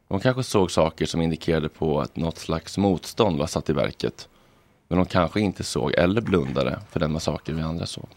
De 0.09 0.21
kanske 0.21 0.43
såg 0.43 0.71
saker 0.71 1.07
som 1.07 1.21
indikerade 1.21 1.69
på 1.69 2.01
att 2.01 2.17
något 2.17 2.39
slags 2.39 2.79
motstånd 2.79 3.39
var 3.39 3.47
satt 3.47 3.71
i 3.71 3.73
verket. 3.73 4.29
Men 4.91 4.99
de 4.99 5.07
kanske 5.07 5.41
inte 5.41 5.65
såg 5.65 5.95
eller 5.95 6.21
blundade 6.21 6.79
för 6.91 7.01
den 7.01 7.13
massaker 7.13 7.53
vi 7.53 7.63
andra 7.63 7.87
såg. 7.87 8.09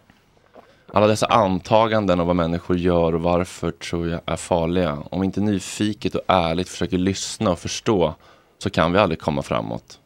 Alla 0.93 1.07
dessa 1.07 1.25
antaganden 1.25 2.19
om 2.19 2.27
vad 2.27 2.35
människor 2.35 2.77
gör 2.77 3.15
och 3.15 3.21
varför 3.21 3.71
tror 3.71 4.09
jag 4.09 4.21
är 4.25 4.35
farliga. 4.35 4.97
Om 5.11 5.21
vi 5.21 5.25
inte 5.25 5.41
nyfiket 5.41 6.15
och 6.15 6.21
ärligt 6.27 6.69
försöker 6.69 6.97
lyssna 6.97 7.51
och 7.51 7.59
förstå 7.59 8.15
så 8.57 8.69
kan 8.69 8.93
vi 8.93 8.99
aldrig 8.99 9.19
komma 9.19 9.41
framåt. 9.41 9.99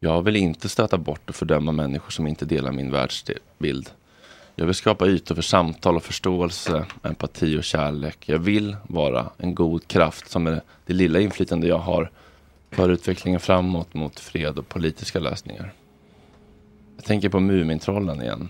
Jag 0.00 0.22
vill 0.22 0.36
inte 0.36 0.68
stöta 0.68 0.98
bort 0.98 1.28
och 1.28 1.34
fördöma 1.34 1.72
människor 1.72 2.10
som 2.10 2.26
inte 2.26 2.44
delar 2.44 2.72
min 2.72 2.90
världsbild. 2.90 3.90
Jag 4.54 4.66
vill 4.66 4.74
skapa 4.74 5.06
ytor 5.06 5.34
för 5.34 5.42
samtal 5.42 5.96
och 5.96 6.02
förståelse, 6.02 6.84
empati 7.02 7.58
och 7.58 7.64
kärlek. 7.64 8.18
Jag 8.28 8.38
vill 8.38 8.76
vara 8.82 9.26
en 9.38 9.54
god 9.54 9.88
kraft 9.88 10.30
som 10.30 10.42
med 10.42 10.60
det 10.86 10.94
lilla 10.94 11.20
inflytande 11.20 11.66
jag 11.66 11.78
har 11.78 12.10
för 12.70 12.88
utvecklingen 12.88 13.40
framåt 13.40 13.94
mot 13.94 14.20
fred 14.20 14.58
och 14.58 14.68
politiska 14.68 15.18
lösningar. 15.18 15.72
Jag 17.04 17.08
tänker 17.08 17.28
på 17.28 17.40
Mumintrollen 17.40 18.22
igen. 18.22 18.48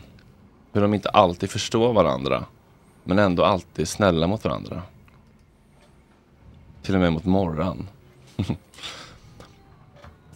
Hur 0.73 0.81
de 0.81 0.95
inte 0.95 1.09
alltid 1.09 1.51
förstår 1.51 1.93
varandra, 1.93 2.45
men 3.05 3.19
ändå 3.19 3.45
alltid 3.45 3.83
är 3.83 3.87
snälla 3.87 4.27
mot 4.27 4.45
varandra. 4.45 4.83
Till 6.83 6.95
och 6.95 7.01
med 7.01 7.13
mot 7.13 7.25
Morran. 7.25 7.89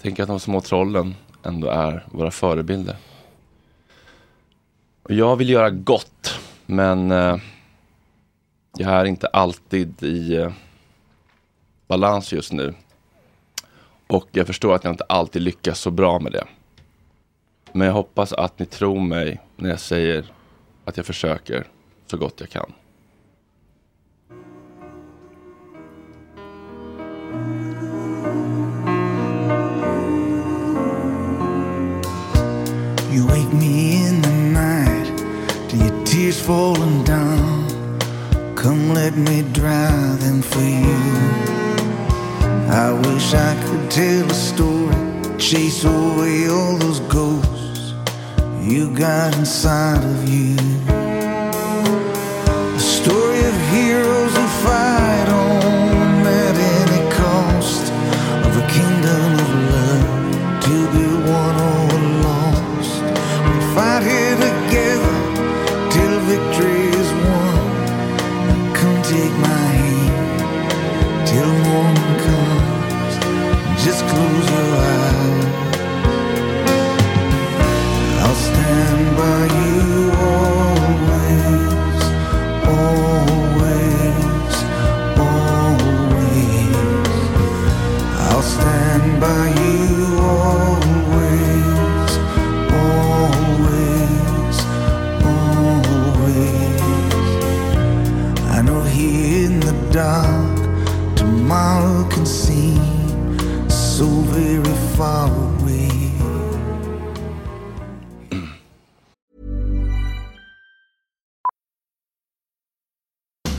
Tänk 0.02 0.20
att 0.20 0.28
de 0.28 0.40
små 0.40 0.60
trollen 0.60 1.14
ändå 1.42 1.68
är 1.68 2.06
våra 2.10 2.30
förebilder. 2.30 2.96
Och 5.02 5.12
jag 5.12 5.36
vill 5.36 5.50
göra 5.50 5.70
gott, 5.70 6.40
men 6.66 7.10
eh, 7.10 7.36
jag 8.78 8.92
är 8.92 9.04
inte 9.04 9.26
alltid 9.26 10.02
i 10.02 10.36
eh, 10.36 10.52
balans 11.86 12.32
just 12.32 12.52
nu. 12.52 12.74
Och 14.06 14.28
jag 14.32 14.46
förstår 14.46 14.74
att 14.74 14.84
jag 14.84 14.92
inte 14.92 15.04
alltid 15.08 15.42
lyckas 15.42 15.80
så 15.80 15.90
bra 15.90 16.18
med 16.18 16.32
det. 16.32 16.46
Men 17.72 17.86
jag 17.86 17.94
hoppas 17.94 18.32
att 18.32 18.58
ni 18.58 18.66
tror 18.66 19.00
mig 19.00 19.40
när 19.56 19.70
jag 19.70 19.80
säger 19.80 20.24
att 20.84 20.96
jag 20.96 21.06
försöker 21.06 21.66
så 22.06 22.16
gott 22.16 22.40
jag 22.40 22.50
kan. 22.50 22.72
You 33.12 33.26
wake 33.26 33.54
me 33.54 34.06
in 34.06 34.22
the 34.22 34.30
night 34.30 35.18
to 35.70 35.76
your 35.76 36.04
tears 36.04 36.40
falling 36.40 37.04
down. 37.04 37.68
Come 38.56 38.94
let 38.94 39.16
me 39.16 39.42
dry 39.42 40.16
them 40.20 40.42
for 40.42 40.62
you. 40.62 40.98
I 42.70 42.92
wish 42.92 43.34
I 43.34 43.54
could 43.66 43.90
tell 43.90 44.30
a 44.30 44.34
story, 44.34 44.94
chase 45.38 45.84
away 45.84 46.48
all 46.48 46.76
those 46.78 47.00
ghosts 47.00 47.57
you 48.62 48.90
got 48.96 49.36
inside 49.36 50.02
of 50.04 50.28
you. 50.28 50.56
A 52.74 52.78
story 52.78 53.40
of 53.44 53.56
heroes 53.70 54.36
who 54.36 54.46
fight 54.64 54.97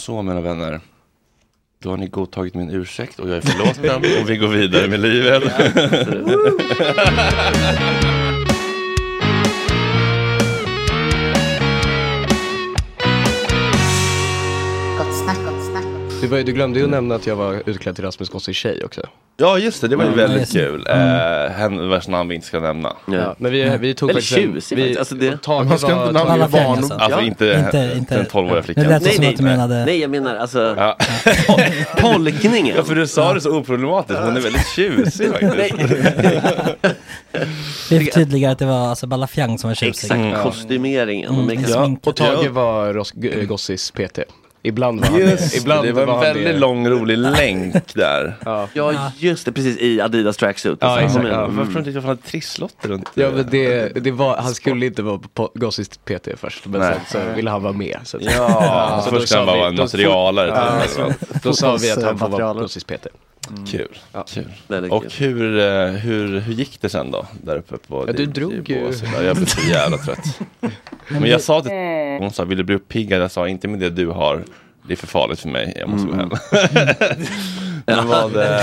Så 0.00 0.22
mina 0.22 0.40
vänner. 0.40 0.80
Då 1.82 1.90
har 1.90 1.96
ni 1.96 2.06
godtagit 2.06 2.54
min 2.54 2.70
ursäkt 2.70 3.18
och 3.18 3.28
jag 3.28 3.36
är 3.36 3.40
förlåten 3.40 4.22
och 4.22 4.30
vi 4.30 4.36
går 4.36 4.48
vidare 4.48 4.88
med 4.88 5.00
livet. 5.00 5.42
Du, 16.20 16.26
var, 16.26 16.38
du 16.42 16.52
glömde 16.52 16.78
ju 16.78 16.84
att 16.84 16.90
nämna 16.90 17.14
att 17.14 17.26
jag 17.26 17.36
var 17.36 17.62
utklädd 17.66 17.94
till 17.94 18.04
Rasmus 18.04 18.28
Gosses 18.28 18.56
tjej 18.56 18.84
också. 18.84 19.00
Ja 19.36 19.58
just 19.58 19.80
det, 19.80 19.88
det 19.88 19.96
var 19.96 20.04
ju 20.04 20.10
väldigt 20.10 20.52
kul. 20.52 20.86
Mm. 20.86 21.46
Eh, 21.46 21.50
hen 21.52 21.88
vars 21.88 22.08
namn 22.08 22.28
vi 22.28 22.34
inte 22.34 22.46
ska 22.46 22.60
nämna. 22.60 22.96
Ja, 23.06 23.34
men 23.38 23.52
vi, 23.52 23.76
vi 23.80 23.94
tog 23.94 24.08
Väldigt 24.08 24.24
faktiskt 24.24 24.46
en- 24.46 24.52
tjusig 24.54 24.76
vi, 24.76 24.82
faktiskt. 24.82 24.98
Alltså 24.98 25.14
det- 25.14 25.42
Tage 25.42 25.66
Man 25.66 25.78
ska 25.78 25.94
var- 25.94 26.02
inte 26.02 26.12
namnge 26.12 26.32
Alla 26.32 26.48
barn. 26.48 26.66
Alltså. 26.78 26.94
Alltså 26.94 27.20
inte, 27.20 27.44
Inte- 27.46 27.58
inte, 27.78 27.98
inte- 27.98 28.16
den 28.16 28.26
12-åriga 28.26 28.62
flickan. 28.62 28.84
Det 28.84 28.90
lät 28.90 29.14
som 29.14 29.28
att 29.28 29.36
du 29.36 29.42
menade... 29.42 29.84
Nej, 29.84 30.00
jag 30.00 30.10
menar 30.10 30.36
alltså 30.36 30.74
Ja. 30.78 30.96
tolkningen. 31.98 32.76
ja, 32.76 32.82
för 32.84 32.94
du 32.94 33.06
sa 33.06 33.34
det 33.34 33.40
så 33.40 33.56
oproblematiskt. 33.58 34.20
Hon 34.20 34.36
är 34.36 34.40
väldigt 34.40 34.68
tjusig 34.76 35.28
faktiskt. 35.32 35.74
Vi 37.90 38.00
förtydligar 38.04 38.52
att 38.52 38.58
det 38.58 38.66
var 38.66 38.88
alltså 38.88 39.06
Balafiang 39.06 39.58
som 39.58 39.70
var 39.70 39.74
tjusig. 39.74 40.10
Exakt, 40.12 40.42
kostymeringen. 40.42 41.34
Mm, 41.34 41.50
är 41.64 41.70
ja. 41.70 41.96
Och 42.04 42.16
Tage 42.16 42.48
var 42.48 42.92
Ros- 42.94 43.12
G- 43.14 43.44
Gossis 43.44 43.90
PT. 43.90 44.18
Ibland 44.62 45.00
var 45.00 45.06
han 45.08 45.20
Just 45.20 45.52
det. 45.52 45.58
Ibland 45.58 45.86
det, 45.86 45.92
var 45.92 46.06
var 46.06 46.14
en 46.14 46.20
väldigt 46.20 46.44
det. 46.44 46.58
lång 46.58 46.88
rolig 46.88 47.18
länk 47.18 47.94
där. 47.94 48.36
Ja. 48.44 48.68
Ja, 48.72 49.12
just 49.18 49.44
det, 49.44 49.52
precis 49.52 49.76
i 49.78 50.00
Adidas 50.00 50.36
tracksuit. 50.36 50.78
Ja, 50.80 50.86
Alltså, 50.88 51.18
exakt, 51.18 51.28
ja. 51.34 51.44
mm. 51.44 51.56
Varför 51.56 51.78
inte 51.78 51.90
jag 51.90 52.02
hade 52.02 52.20
trisslotter 52.22 52.88
runt? 52.88 53.10
Ja, 53.14 53.30
men 53.30 53.46
det, 53.50 53.88
det 54.04 54.10
var, 54.10 54.36
han 54.36 54.54
skulle 54.54 54.86
inte 54.86 55.02
vara 55.02 55.20
på 55.34 55.50
Gossis 55.54 55.88
PT 55.88 56.28
först, 56.36 56.66
men 56.66 56.80
Nej. 56.80 56.96
sen 57.08 57.20
så 57.28 57.34
ville 57.36 57.50
han 57.50 57.62
vara 57.62 57.72
med. 57.72 57.98
Så 58.04 58.18
Ja, 58.20 59.00
så 59.04 59.10
först 59.10 59.32
då 59.32 59.36
han 59.38 59.46
bara 59.46 59.56
vara 59.56 59.68
en 59.68 59.76
då- 59.76 59.82
materialare. 59.82 60.46
Till 60.86 61.02
det. 61.02 61.14
så- 61.28 61.38
Då 61.48 61.52
sa 61.52 61.76
vi 61.76 61.90
att 61.90 62.02
han 62.02 62.18
får 62.18 62.28
vara 62.28 62.38
Fotbollsmaterialet. 62.38 62.62
Gossis 62.62 62.84
PT. 62.84 63.06
Kul. 63.70 63.88
kul. 64.34 64.44
Väldigt 64.68 64.92
Och 64.92 65.02
kul. 65.10 65.10
hur, 65.38 65.58
eh, 65.58 65.86
hur, 65.92 66.40
hur 66.40 66.52
gick 66.54 66.80
det 66.80 66.88
sen 66.88 67.10
då? 67.10 67.26
Där 67.42 67.56
uppe 67.56 67.76
på 67.88 68.04
Ja, 68.06 68.12
du 68.12 68.26
drog 68.26 68.68
ju. 68.70 68.92
Ja, 69.14 69.22
Jag 69.22 69.36
blev 69.36 69.46
så 69.46 69.68
jävla 69.68 69.96
trött. 69.98 70.40
Men 71.08 71.24
jag 71.30 71.40
sa 71.40 71.60
till 71.62 71.70
hon 72.20 72.30
sa, 72.30 72.44
vill 72.44 72.58
du 72.58 72.64
bli 72.64 72.74
uppiggad? 72.74 73.22
Jag 73.22 73.30
sa, 73.30 73.48
inte 73.48 73.68
med 73.68 73.78
det 73.80 73.90
du 73.90 74.06
har. 74.06 74.44
det 74.86 74.92
är 74.92 74.96
för 74.96 75.06
farligt 75.06 75.40
för 75.40 75.48
mig, 75.48 75.74
jag 75.78 75.88
måste 75.88 76.08
Mm. 76.12 76.28
gå 76.28 76.36
hem. 76.36 77.26
men 77.86 78.08
vad, 78.08 78.36
eh, 78.36 78.60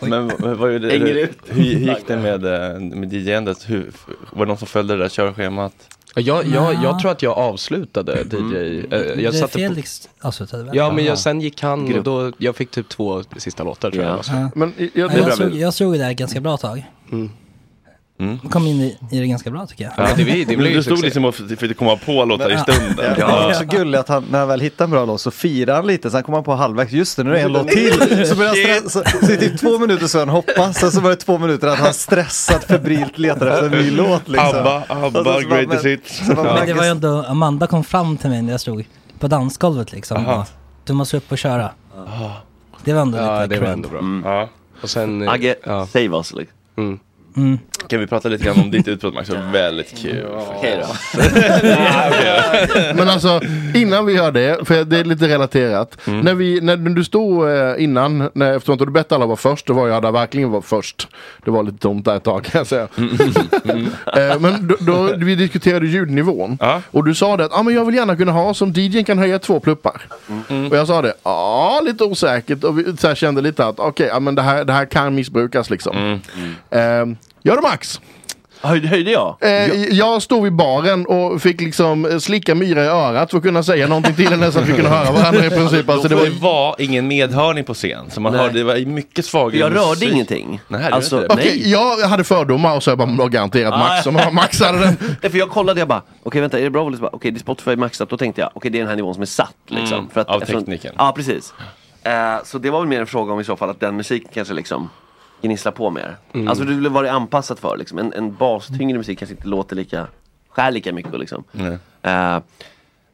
men, 0.00 0.32
vad 0.58 0.72
gjorde, 0.72 0.88
hur, 0.88 1.28
hur 1.48 1.62
gick 1.62 2.06
det 2.06 2.16
med, 2.16 2.44
eh, 2.44 2.80
med 2.80 3.12
DJ-andet? 3.12 3.68
Var 3.68 3.84
det 4.32 4.44
någon 4.44 4.58
som 4.58 4.66
följde 4.68 4.94
det 4.96 5.02
där 5.02 5.08
körschemat? 5.08 5.74
Jag, 6.14 6.24
jag, 6.46 6.74
Ja. 6.74 6.82
jag 6.82 6.98
tror 7.00 7.10
att 7.10 7.22
jag 7.22 7.38
avslutade 7.38 8.24
DJ. 8.32 8.84
eh, 8.94 9.00
Jag 9.24 9.34
satte 9.34 9.52
på, 9.52 9.58
Felix 9.58 10.08
avslutade 10.20 10.64
väl? 10.64 10.76
ja, 10.76 10.92
men 10.92 11.04
jag, 11.04 11.18
sen 11.18 11.40
gick 11.40 11.62
han 11.62 11.94
och 11.98 12.02
då, 12.04 12.32
jag 12.38 12.56
fick 12.56 12.70
typ 12.70 12.88
två 12.88 13.22
sista 13.36 13.64
låtar 13.64 13.90
tror 13.90 14.04
jag. 14.04 14.20
Ja. 14.28 14.50
Men 14.54 14.72
jag, 14.78 14.90
Ja, 14.94 15.10
jag, 15.16 15.28
jag, 15.28 15.34
såg, 15.36 15.54
jag 15.54 15.74
såg 15.74 15.92
det 15.92 15.98
där 15.98 16.12
ganska 16.12 16.40
bra 16.40 16.56
tag. 16.56 16.86
Mm. 17.12 17.30
Kom 18.50 18.66
in 18.66 18.80
i, 18.80 18.98
i 19.10 19.20
det 19.20 19.26
ganska 19.26 19.50
bra 19.50 19.66
tycker 19.66 19.84
jag. 19.84 19.92
Ja, 19.96 20.08
det, 20.16 20.24
det 20.24 20.52
ju 20.54 20.74
du 20.74 20.82
stod 20.82 21.00
liksom 21.02 21.24
och 21.24 21.34
försökte 21.34 21.74
komma 21.74 21.96
på 21.96 22.24
låtar 22.24 22.50
i 22.54 22.58
stunden. 22.58 23.14
Det 23.16 23.24
var 23.24 23.48
också 23.48 23.64
gulligt 23.64 24.00
att 24.00 24.08
han, 24.08 24.24
när 24.30 24.38
han 24.38 24.48
väl 24.48 24.60
hittar 24.60 24.84
en 24.84 24.90
bra 24.90 25.04
låt 25.04 25.20
så 25.20 25.30
firar 25.30 25.74
han 25.74 25.86
lite, 25.86 26.10
sen 26.10 26.22
kommer 26.22 26.36
han 26.38 26.44
på 26.44 26.54
halvvägs, 26.54 26.92
just 26.92 27.16
det 27.16 27.24
nu 27.24 27.30
är 27.30 27.34
det 27.34 27.40
en 27.40 27.52
låt 27.52 27.68
till. 27.68 28.26
Så 28.26 28.36
börjar 28.36 28.48
han 28.48 28.80
stressa, 28.90 29.10
så, 29.20 29.26
så 29.26 29.32
i 29.32 29.36
typ 29.36 29.60
två 29.60 29.78
minuter 29.78 30.06
så 30.06 30.18
han 30.18 30.28
hoppas, 30.28 30.76
sen 30.78 30.92
så 30.92 31.00
var 31.00 31.10
det 31.10 31.16
två 31.16 31.38
minuter 31.38 31.68
att 31.68 31.78
han 31.78 31.94
stressat 31.94 32.64
febrilt 32.64 33.18
letar 33.18 33.46
efter 33.46 33.64
en 33.64 33.70
ny 33.84 33.90
låt 33.90 34.28
liksom. 34.28 34.48
Abba, 34.48 34.82
Abba, 34.88 35.24
så- 35.24 35.40
så 35.40 35.48
greatest 35.48 35.84
hits. 35.86 36.26
så 36.26 36.34
bara, 36.34 36.54
Men 36.54 36.66
det 36.66 36.72
var 36.74 36.84
ju 36.84 36.90
ändå, 36.90 37.24
Amanda 37.28 37.66
kom 37.66 37.84
fram 37.84 38.16
till 38.16 38.30
mig 38.30 38.42
när 38.42 38.50
jag 38.52 38.60
stod 38.60 38.84
på 39.18 39.28
dansgolvet 39.28 39.92
liksom. 39.92 40.16
Aha. 40.26 40.40
Och, 40.40 40.46
du 40.84 40.92
måste 40.92 41.16
upp 41.16 41.32
och 41.32 41.38
köra. 41.38 41.70
Det 42.84 42.92
var 42.92 43.02
ändå 43.02 43.18
Ja, 43.18 43.42
lite 43.42 43.54
det 43.54 43.60
var 43.60 43.66
cred. 43.66 43.72
ändå 43.72 43.88
bra. 43.88 44.00
Ja. 44.24 44.48
Och 44.82 44.90
sen, 44.90 45.28
Agge, 45.28 45.54
ja. 45.64 45.86
save 45.86 46.04
us 46.16 46.32
liksom. 46.32 46.56
Mm. 46.76 46.98
Mm. 47.36 47.58
Kan 47.86 48.00
vi 48.00 48.06
prata 48.06 48.28
lite 48.28 48.44
grann 48.44 48.60
om 48.60 48.70
ditt 48.70 48.88
utbrott 48.88 49.14
Max? 49.14 49.28
Det 49.28 49.36
var 49.36 49.52
väldigt 49.52 49.98
kul. 49.98 50.26
Men 52.96 53.08
alltså 53.08 53.40
innan 53.74 54.06
vi 54.06 54.12
gör 54.12 54.32
det, 54.32 54.68
för 54.68 54.84
det 54.84 54.98
är 54.98 55.04
lite 55.04 55.28
relaterat. 55.28 55.98
Mm. 56.06 56.20
När, 56.20 56.34
vi, 56.34 56.60
när 56.60 56.76
du 56.76 57.04
stod 57.04 57.48
eh, 57.50 57.74
innan, 57.78 58.30
när, 58.34 58.56
eftersom 58.56 58.76
du 58.76 58.86
bett 58.86 59.12
alla 59.12 59.26
var 59.26 59.36
först, 59.36 59.66
då 59.66 59.72
var 59.72 59.88
jag 59.88 60.02
där 60.02 60.12
verkligen 60.12 60.50
var 60.50 60.60
först. 60.60 61.08
Det 61.44 61.50
var 61.50 61.62
lite 61.62 61.78
tomt 61.78 62.04
där 62.04 62.16
ett 62.16 62.24
tag 62.24 62.44
kan 62.44 62.58
jag 62.58 62.66
säga. 62.66 62.88
Eh, 64.16 64.40
men 64.40 64.68
då, 64.68 64.76
då, 64.80 65.16
vi 65.16 65.34
diskuterade 65.34 65.86
ljudnivån. 65.86 66.58
Ja. 66.60 66.82
Och 66.90 67.04
du 67.04 67.14
sa 67.14 67.36
det 67.36 67.44
att 67.44 67.52
ah, 67.52 67.62
men 67.62 67.74
jag 67.74 67.84
vill 67.84 67.94
gärna 67.94 68.16
kunna 68.16 68.32
ha 68.32 68.54
som 68.54 68.72
DJn 68.72 69.04
kan 69.04 69.18
höja 69.18 69.38
två 69.38 69.60
pluppar. 69.60 70.02
Och 70.70 70.76
jag 70.76 70.86
sa 70.86 71.02
det, 71.02 71.14
ja 71.22 71.80
lite 71.84 72.04
osäkert. 72.04 72.64
Och 72.64 72.78
vi 72.78 72.96
så 72.96 73.08
här, 73.08 73.14
kände 73.14 73.40
lite 73.40 73.66
att 73.66 73.78
okej, 73.78 74.06
ja, 74.06 74.20
men 74.20 74.34
det, 74.34 74.42
här, 74.42 74.64
det 74.64 74.72
här 74.72 74.84
kan 74.84 75.14
missbrukas 75.14 75.70
liksom. 75.70 76.20
Eh, 76.70 77.06
gör 77.42 77.56
det 77.56 77.62
Max! 77.62 78.00
Höjde, 78.64 78.88
höjde 78.88 79.10
jag? 79.10 79.36
Eh, 79.40 79.74
jag 79.84 80.22
stod 80.22 80.42
vid 80.44 80.52
baren 80.52 81.06
och 81.06 81.42
fick 81.42 81.60
liksom 81.60 82.04
eh, 82.04 82.18
slicka 82.18 82.54
Myra 82.54 82.84
i 82.84 82.86
örat 82.86 83.30
för 83.30 83.36
att 83.38 83.42
kunna 83.44 83.62
säga 83.62 83.88
någonting 83.88 84.14
till 84.14 84.28
henne 84.28 84.52
så 84.52 84.58
att 84.58 84.68
vi 84.68 84.72
kunde 84.72 84.90
höra 84.90 85.12
varandra 85.12 85.46
i 85.46 85.50
princip. 85.50 85.88
Alltså, 85.88 86.08
det 86.08 86.14
det 86.14 86.30
var, 86.30 86.40
var 86.40 86.76
ingen 86.78 87.08
medhörning 87.08 87.64
på 87.64 87.74
scen, 87.74 88.10
så 88.10 88.20
man 88.20 88.32
Nej. 88.32 88.42
hörde, 88.42 88.58
det 88.58 88.64
var 88.64 88.76
mycket 88.86 89.24
svagare 89.24 89.58
Jag 89.60 89.74
rörde 89.74 89.88
musik. 89.90 90.12
ingenting. 90.12 90.60
Nej, 90.68 90.80
det 90.80 90.94
Alltså, 90.94 91.20
det. 91.20 91.26
Okej, 91.30 91.70
jag 91.70 91.96
hade 92.08 92.24
fördomar 92.24 92.76
och 92.76 92.82
så 92.82 92.90
jag 92.90 92.98
bara, 92.98 93.06
"Men 93.06 93.16
det 93.16 93.22
var 93.22 93.28
garanterat 93.30 93.78
Max 93.78 94.04
som 94.04 94.14
Max 94.34 94.60
hade 94.60 94.78
den. 94.78 94.96
Nej, 95.22 95.30
för 95.30 95.38
jag 95.38 95.50
kollade, 95.50 95.80
jag 95.80 95.88
bara, 95.88 96.02
okej 96.22 96.40
vänta, 96.40 96.58
är 96.58 96.62
det 96.64 96.70
bra 96.70 96.90
bara, 96.90 97.10
Okej, 97.12 97.30
det 97.30 97.36
är 97.38 97.40
Spotify 97.40 97.76
maxat. 97.76 98.08
Då 98.08 98.16
tänkte 98.16 98.40
jag, 98.40 98.50
okej 98.54 98.70
det 98.70 98.78
är 98.78 98.80
den 98.80 98.88
här 98.88 98.96
nivån 98.96 99.14
som 99.14 99.22
är 99.22 99.26
satt 99.26 99.54
liksom. 99.66 99.98
Mm, 99.98 100.10
för 100.10 100.20
att, 100.20 100.28
av 100.28 100.42
eftersom- 100.42 100.60
tekniken. 100.64 100.94
Ja, 100.98 101.12
precis. 101.16 101.54
Eh, 102.02 102.12
så 102.44 102.58
det 102.58 102.70
var 102.70 102.80
väl 102.80 102.88
mer 102.88 103.00
en 103.00 103.06
fråga 103.06 103.32
om 103.32 103.40
i 103.40 103.44
så 103.44 103.56
fall 103.56 103.70
att 103.70 103.80
den 103.80 103.96
musiken 103.96 104.30
kanske 104.34 104.54
liksom 104.54 104.90
gnisslar 105.42 105.72
på 105.72 105.90
mer. 105.90 106.16
Mm. 106.32 106.48
Alltså 106.48 106.64
det 106.64 106.88
var 106.88 107.02
det 107.02 107.12
anpassat 107.12 107.60
för 107.60 107.76
liksom. 107.76 107.98
En, 107.98 108.12
en 108.12 108.34
bastyngre 108.34 108.98
musik 108.98 109.18
kanske 109.18 109.34
inte 109.34 109.48
låter 109.48 109.76
lika, 109.76 110.06
skär 110.48 110.70
lika 110.70 110.92
mycket 110.92 111.18
liksom. 111.18 111.44
Nej. 111.52 111.78
Eh, 112.02 112.38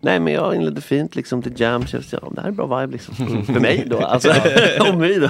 nej 0.01 0.21
men 0.21 0.33
jag 0.33 0.55
inledde 0.55 0.81
fint 0.81 1.17
liksom 1.17 1.43
till 1.43 1.61
jam, 1.61 1.85
jag, 1.93 2.03
ja, 2.11 2.19
det 2.33 2.41
här 2.41 2.49
är 2.49 2.53
bra 2.53 2.81
vibe 2.81 2.93
liksom. 2.93 3.15
för 3.47 3.61
mig 3.61 3.85
då, 3.87 3.99
alltså. 3.99 4.33
om 4.91 4.99
mig 4.99 5.21
då. 5.21 5.29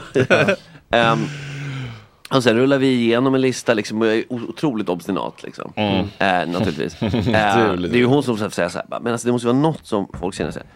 Ehm, 0.91 1.19
och 2.31 2.43
sen 2.43 2.57
rullar 2.57 2.79
vi 2.79 2.87
igenom 2.87 3.35
en 3.35 3.41
lista 3.41 3.75
liksom, 3.75 4.01
och 4.01 4.07
jag 4.07 4.17
är 4.17 4.33
otroligt 4.33 4.89
obstinat 4.89 5.43
liksom. 5.43 5.73
Mm. 5.77 5.99
Eh, 6.19 6.53
naturligtvis. 6.53 6.97
Du, 7.01 7.11
det 7.89 7.97
är 7.97 7.97
ju 7.97 8.05
hon 8.05 8.23
som 8.23 8.39
säger 8.39 8.69
så 8.69 8.79
här, 8.79 9.01
men 9.01 9.13
alltså, 9.13 9.29
det 9.29 9.33
måste 9.33 9.47
vara 9.47 9.59
något 9.59 9.87
som 9.87 10.09
folk 10.21 10.35
känner 10.35 10.51
sig 10.51 10.63
"Folk 10.63 10.73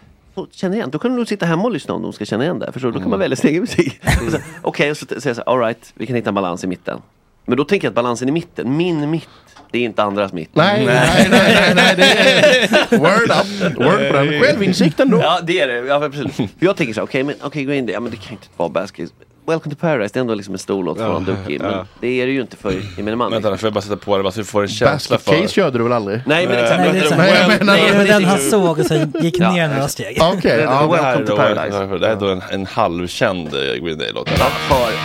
känner 0.52 0.76
igen, 0.76 0.90
då 0.90 0.98
kan 0.98 1.10
du 1.10 1.16
nog 1.16 1.28
sitta 1.28 1.46
hemma 1.46 1.62
och 1.62 1.72
lyssna 1.72 1.94
om 1.94 2.02
de 2.02 2.12
ska 2.12 2.24
känna 2.24 2.44
igen 2.44 2.58
det. 2.58 2.72
Förstår 2.72 2.88
du? 2.88 2.92
Då 2.92 3.00
kan 3.00 3.10
man 3.10 3.18
välja 3.18 3.36
sin 3.36 3.50
egen 3.50 3.60
musik. 3.60 4.00
Så, 4.30 4.38
Okej, 4.62 4.90
och 4.90 4.96
så 4.96 5.06
säger 5.06 5.28
jag 5.28 5.36
så 5.36 5.42
här, 5.46 5.52
alright, 5.52 5.92
vi 5.94 6.06
kan 6.06 6.16
hitta 6.16 6.30
en 6.30 6.34
balans 6.34 6.64
i 6.64 6.66
mitten. 6.66 6.98
Men 7.46 7.56
då 7.56 7.64
tänker 7.64 7.86
jag 7.86 7.90
att 7.90 7.94
balansen 7.94 8.28
i 8.28 8.32
mitten, 8.32 8.76
min 8.76 9.10
mitt, 9.10 9.28
det 9.70 9.78
är 9.78 9.82
inte 9.82 10.02
andras 10.02 10.32
mitt. 10.32 10.54
Nej, 10.54 10.86
nej, 10.86 11.28
nej, 11.30 11.74
nej, 11.74 11.74
nej, 11.74 11.94
det 11.96 12.04
är 12.04 12.98
word 12.98 13.30
up. 13.30 13.76
Word 13.76 14.08
på 14.10 14.16
den. 14.16 14.40
Självinsikten 14.42 15.10
då. 15.10 15.18
Ja 15.18 15.40
det 15.42 15.60
är 15.60 15.68
det, 15.68 15.88
ja, 15.88 16.10
precis. 16.10 16.36
För 16.36 16.46
jag 16.58 16.76
tänker 16.76 16.94
så 16.94 17.00
här, 17.00 17.06
okej 17.06 17.24
men 17.24 17.34
okej 17.42 17.64
gå 17.64 17.72
in 17.72 17.86
det, 17.86 17.92
ja 17.92 18.00
men 18.00 18.10
det 18.10 18.16
kan 18.16 18.32
inte 18.32 18.46
vara 18.56 18.68
Basket. 18.68 19.12
Welcome 19.46 19.74
to 19.74 19.81
Paradise, 19.81 20.12
det 20.14 20.18
är 20.18 20.20
ändå 20.20 20.35
liksom 20.35 20.55
en 20.55 20.59
stor 20.59 20.85
låt 20.85 20.98
från 20.98 21.24
Duki. 21.24 21.59
Men 21.59 21.70
ja. 21.72 21.87
det 22.00 22.20
är 22.20 22.26
det 22.26 22.33
ju 22.33 22.40
inte 22.40 22.57
för 22.57 22.74
gemene 22.96 23.16
man. 23.16 23.31
Vänta, 23.33 23.50
nu 23.50 23.57
får 23.57 23.66
jag 23.66 23.74
bara 23.74 23.81
sätta 23.81 23.96
på 23.96 24.16
det 24.16 24.22
bara 24.22 24.33
så 24.33 24.40
vi 24.40 24.44
får 24.44 24.62
en 24.62 24.68
känsla 24.68 25.16
Basket 25.16 25.35
för... 25.35 25.42
case 25.42 25.55
körde 25.55 25.78
du 25.78 25.85
väl 25.85 25.92
aldrig? 25.92 26.20
Nej 26.26 26.46
men 26.46 26.59
exakt. 26.59 26.81
Nej, 26.81 26.92
det 26.92 26.98
är 26.98 27.16
Nej, 27.16 27.59
menar- 27.59 27.76
det 27.76 27.88
är 27.88 27.96
men 27.96 28.07
den 28.07 28.24
han 28.24 28.38
såg 28.38 28.78
och 28.78 28.87
sen 28.87 29.12
gick 29.22 29.38
Ja, 29.40 29.52
ner 29.52 29.68
några 29.68 29.88
steg. 29.88 30.18
Okej, 30.20 30.57
Det- 30.57 30.62
ja. 30.62 30.87
Welcome 30.87 31.26
to 31.26 31.31
då, 31.31 31.37
Paradise. 31.37 31.78
det 31.98 32.07
här 32.07 32.16
är 32.16 32.20
då 32.20 32.26
en, 32.28 32.42
en 32.50 32.66
halvkänd 32.66 33.46
eh, 33.55 33.61
Green 33.61 33.98
Day-låt. 33.98 34.31
Ja, 34.38 34.46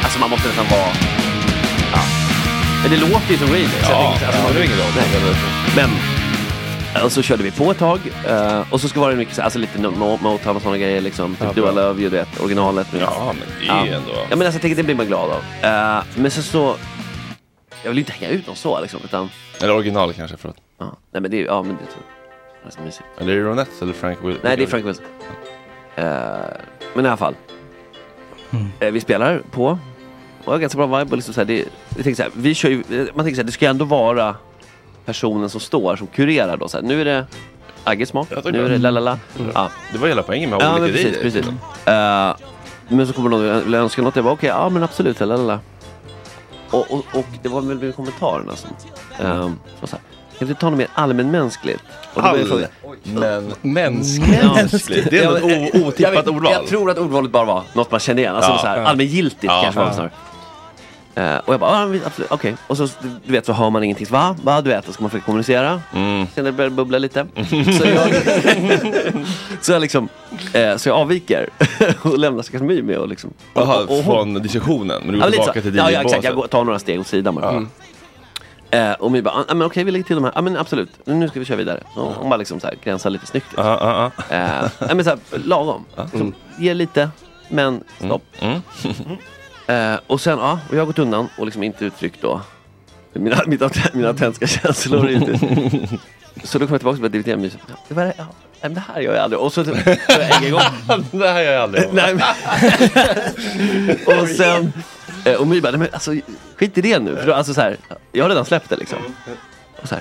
alltså 0.04 0.19
man 0.19 0.30
måste 0.30 0.47
nästan 0.47 0.65
vara... 0.71 0.89
Ja. 1.93 2.00
Men 2.82 2.91
det 2.91 2.97
låter 2.97 3.32
ju 3.32 3.38
som 3.38 3.47
Green 3.47 3.62
Day. 3.63 3.84
så 3.84 3.91
jag 3.91 4.02
Ja, 4.02 4.10
tänker 4.19 4.26
så 4.32 4.38
här, 4.41 4.47
ja, 4.47 4.54
det 4.54 4.60
är 4.60 4.63
ingen 4.63 4.78
Nej. 4.95 5.26
roll. 5.26 5.36
Men, 5.76 5.89
och 7.05 7.12
så 7.12 7.21
körde 7.21 7.43
vi 7.43 7.51
på 7.51 7.71
ett 7.71 7.77
tag. 7.77 7.99
eh, 8.27 8.73
och 8.73 8.81
så 8.81 8.89
ska 8.89 8.99
vara 8.99 9.12
det 9.12 9.17
mycket, 9.17 9.36
så- 9.36 9.41
alltså 9.41 9.60
lite 9.60 9.79
no- 9.79 10.21
Motown 10.21 10.55
och 10.55 10.62
sådana 10.62 10.77
grejer 10.77 11.01
liksom. 11.01 11.36
Typ 11.36 11.55
Do 11.55 11.62
I 11.69 11.75
Love 11.75 12.01
You, 12.01 12.10
du 12.10 12.17
vet, 12.17 12.39
originalet. 12.41 12.88
Men, 12.91 13.01
Ja, 13.01 13.33
men 13.39 13.47
det 13.62 13.67
är 13.73 13.86
ju 13.86 13.91
ändå... 13.91 14.12
Ja 14.12 14.36
men 14.36 14.41
alltså 14.41 14.55
jag 14.55 14.62
tänker 14.62 14.75
det 14.75 14.83
blir 14.83 14.95
man 14.95 15.05
glad 15.07 15.29
av. 15.31 15.38
Eh, 15.97 16.03
men 16.15 16.31
sen 16.31 16.43
så, 16.43 16.75
jag 17.83 17.89
vill 17.89 17.97
ju 17.97 18.01
inte 18.01 18.12
hänga 18.12 18.29
ut 18.31 18.45
dem 18.45 18.55
så 18.55 18.81
liksom. 18.81 18.99
Utan, 19.03 19.29
Eller 19.62 19.73
original 19.75 20.13
kanske, 20.13 20.38
förlåt. 20.38 20.57
ja, 20.79 20.97
nej 21.12 21.21
men 21.21 21.31
det 21.31 21.41
är 21.41 21.45
ja 21.45 21.63
men 21.63 21.77
det 21.77 21.83
är 21.83 22.71
så, 22.71 22.77
så 22.77 22.81
mysigt. 22.86 23.03
Eller 23.21 23.33
är 23.33 23.38
det 23.38 23.43
Ronettes 23.43 23.81
eller 23.81 23.93
Frank 23.93 24.17
Will? 24.23 24.38
Nej 24.43 24.57
det 24.57 24.63
är 24.63 24.67
Frank 24.67 24.86
Wilson. 24.86 25.05
Eh, 25.95 26.05
men 26.95 27.05
i 27.05 27.07
alla 27.07 27.17
fall. 27.17 27.36
Eh, 28.79 28.91
vi 28.91 29.01
spelar 29.01 29.41
på. 29.51 29.65
Och 29.67 29.77
jag 30.45 30.51
har 30.51 30.60
ganska 30.60 30.77
bra 30.88 30.99
vibe 30.99 31.12
och 31.12 31.17
liksom 31.17 31.33
så 31.33 31.39
här, 31.39 31.45
det, 31.45 31.57
jag 31.95 32.03
tänker 32.03 32.15
så 32.15 32.23
här, 32.23 32.31
vi 32.36 32.53
kör 32.55 32.69
ju, 32.69 32.75
eh, 32.75 33.05
man 33.15 33.25
tänker 33.25 33.36
så 33.36 33.41
här, 33.41 33.43
det 33.43 33.51
ska 33.51 33.65
ju 33.65 33.69
ändå 33.69 33.86
vara 33.86 34.36
personen 35.12 35.50
som 35.50 35.60
står 35.60 35.96
som 35.96 36.08
kurerar 36.08 36.58
då. 36.58 36.67
Så 36.67 36.78
här, 36.78 36.84
nu 36.84 37.02
är 37.02 37.06
det 37.06 37.26
Agges 37.84 38.10
smak, 38.10 38.28
nu 38.46 38.65
är 38.65 38.70
det 38.70 38.78
lalala. 38.78 39.20
Mm. 39.39 39.52
Ja. 39.56 39.70
Det 39.91 39.98
var 39.98 40.08
hela 40.08 40.24
poängen 40.24 40.50
med 40.50 40.62
Ja 40.62 40.70
olika 40.70 40.82
men 40.82 40.91
precis, 40.91 41.08
idéer. 41.08 41.22
precis. 41.22 41.46
Eh, 41.86 42.36
men 42.98 43.08
så 43.08 43.13
kommer 43.13 43.30
någon 43.30 43.50
och 43.56 43.65
vill 43.67 43.74
önska 43.76 44.02
något, 44.02 44.15
jag 44.15 44.26
bara 44.26 44.34
okej, 44.34 44.50
ja 44.50 44.70
men 44.70 44.84
absolut, 44.84 45.20
lalala. 45.20 45.60
Och, 46.70 46.91
och, 46.91 47.06
och 47.13 47.26
det 47.43 47.50
var 47.50 47.62
väl 47.62 47.78
med 47.78 47.96
kommentarerna 47.96 48.56
som, 48.56 48.70
um, 49.26 49.60
så 49.84 49.88
här, 49.91 50.00
kan 50.39 50.48
vi 50.48 50.56
ta 50.56 50.70
något 50.70 50.78
mer 50.78 50.88
allmänmänskligt? 50.93 51.84
Och 52.13 52.22
då 52.24 52.30
började 52.30 52.39
jag 52.39 52.70
fråga- 52.82 53.02
Men 53.04 53.54
Mänskligt. 53.74 54.43
mänskligt. 54.56 55.10
Det 55.10 55.20
är 55.20 55.24
ändå 55.26 55.36
ett 55.38 55.43
o- 55.43 55.78
otippat 55.88 56.00
jag, 56.00 56.12
vet- 56.12 56.28
ordval. 56.28 56.52
Jag 56.54 56.67
tror 56.67 56.91
att 56.91 56.98
ordvalet 56.98 57.32
bara 57.32 57.46
var 57.46 57.63
något 57.74 57.91
man 57.91 58.00
känner 58.00 58.22
igen. 58.22 58.36
Alltså 58.36 58.52
Ja. 58.52 58.58
så 58.58 58.67
här, 58.67 58.84
allmängiltigt 58.84 59.54
kanske 59.63 59.80
var 59.80 59.88
det 59.88 59.93
snarare. 59.93 60.12
Eh, 61.17 61.38
och 61.38 61.53
jag 61.53 61.60
bara, 61.60 61.86
men 61.86 62.01
absolut, 62.06 62.32
okej. 62.32 62.56
Och 62.67 62.77
så 62.77 62.88
du 63.01 63.32
vet 63.34 63.45
så 63.45 63.53
hör 63.53 63.69
man 63.69 63.84
ingenting. 63.84 64.06
Så, 64.08 64.13
Va? 64.13 64.36
Va? 64.43 64.62
Du 64.62 64.69
vet, 64.69 64.86
då 64.86 64.91
ska 64.91 65.03
man 65.03 65.10
försöka 65.10 65.25
kommunicera. 65.25 65.82
Mm. 65.93 66.27
Sen 66.36 66.45
det 66.45 66.51
börjar 66.51 66.69
bubbla 66.71 66.97
lite. 66.97 67.27
så 67.80 67.88
jag, 67.88 68.10
så 69.62 69.71
jag 69.71 69.82
liksom, 69.82 70.10
eh, 70.53 70.75
så 70.77 70.89
jag 70.89 70.97
avviker 70.97 71.49
och 72.01 72.17
lämnar 72.19 72.41
stackars 72.43 72.62
My 72.62 72.82
med 72.82 72.97
och 72.97 73.08
liksom. 73.08 73.30
och, 73.53 73.62
Jaha, 73.62 73.84
och 73.84 73.88
hon- 73.89 74.03
från 74.03 74.34
diskussionen. 74.34 75.01
Men 75.06 75.12
du 75.13 75.19
Ja, 75.19 75.25
går 75.25 75.32
lite 75.32 75.43
tillbaka 75.43 75.60
så. 75.62 75.63
till 75.63 75.75
Ja, 75.75 75.91
ja 75.91 76.01
exakt, 76.01 76.23
jag 76.23 76.36
går, 76.36 76.47
tar 76.47 76.63
några 76.63 76.80
steg 76.80 76.99
åt 76.99 77.08
sidan 77.08 77.36
bara. 77.36 77.49
Mm. 77.49 77.67
Eh, 78.71 78.91
och 78.91 79.12
My 79.12 79.21
bara, 79.21 79.34
ah, 79.47 79.53
men 79.53 79.62
okej 79.67 79.84
vi 79.84 79.91
lägger 79.91 80.06
till 80.06 80.15
de 80.15 80.24
här. 80.24 80.32
Ja 80.36 80.41
men 80.41 80.57
absolut, 80.57 80.89
nu 81.05 81.28
ska 81.30 81.39
vi 81.39 81.45
köra 81.45 81.57
vidare. 81.57 81.84
Så 81.95 82.13
hon 82.20 82.30
bara 82.30 82.38
liksom 82.38 82.59
så 82.59 82.68
här, 82.68 82.76
gränsar 82.84 83.09
lite 83.09 83.26
snyggt. 83.28 83.47
Ja, 83.57 83.78
ja, 83.82 84.11
ja. 84.30 84.36
Eh, 84.36 84.70
nej, 84.80 84.95
men 84.95 85.03
så 85.03 85.09
här, 85.09 85.20
lagom. 85.45 85.86
Liksom, 86.11 86.34
Ge 86.59 86.74
lite, 86.74 87.09
men 87.49 87.84
stopp. 87.99 88.24
Mm. 88.39 88.61
Eh, 89.68 89.95
och 90.07 90.22
sen, 90.22 90.39
ja, 90.39 90.59
och 90.70 90.76
jag 90.76 90.82
har 90.82 90.86
gått 90.86 90.99
undan 90.99 91.28
och 91.38 91.45
liksom 91.45 91.63
inte 91.63 91.86
uttryckt 91.86 92.22
då 92.22 92.41
mina, 93.20 93.41
mina, 93.47 93.70
mina 93.93 94.07
autentiska 94.07 94.47
känslor. 94.47 95.09
Inte. 95.09 95.39
Så 96.43 96.59
då 96.59 96.68
kom 96.68 96.74
jag 96.74 96.82
tillbaka 96.82 96.95
och 96.95 96.95
började 96.97 97.09
dividera 97.09 97.41
ja, 97.68 97.76
det, 97.88 97.93
var, 97.93 98.13
ja, 98.18 98.28
men 98.61 98.74
det 98.74 98.84
här 98.93 99.01
gör 99.01 99.13
jag 99.13 99.24
aldrig. 99.24 99.41
Och 99.41 99.53
så, 99.53 99.63
så 99.63 99.72
en 100.43 100.51
gång. 100.51 100.61
det 101.11 101.28
här 101.28 101.41
gör 101.41 101.51
jag 101.51 101.63
aldrig. 101.63 101.84
nej, 101.93 102.15
men, 102.15 102.24
och 104.22 104.28
sen, 104.28 104.74
eh, 105.26 105.36
och 105.36 105.47
My 105.47 105.61
bara, 105.61 105.72
nej, 105.72 105.80
men 105.80 105.89
alltså 105.91 106.11
skit 106.55 106.78
i 106.78 106.82
det 106.82 106.99
nu. 106.99 107.15
För 107.15 107.28
då, 107.28 107.34
alltså, 107.34 107.53
så 107.53 107.61
här, 107.61 107.78
jag 108.11 108.24
har 108.24 108.30
redan 108.30 108.45
släppt 108.45 108.70
det 108.70 108.76
liksom. 108.76 108.99
Och, 109.82 109.88
så 109.89 109.95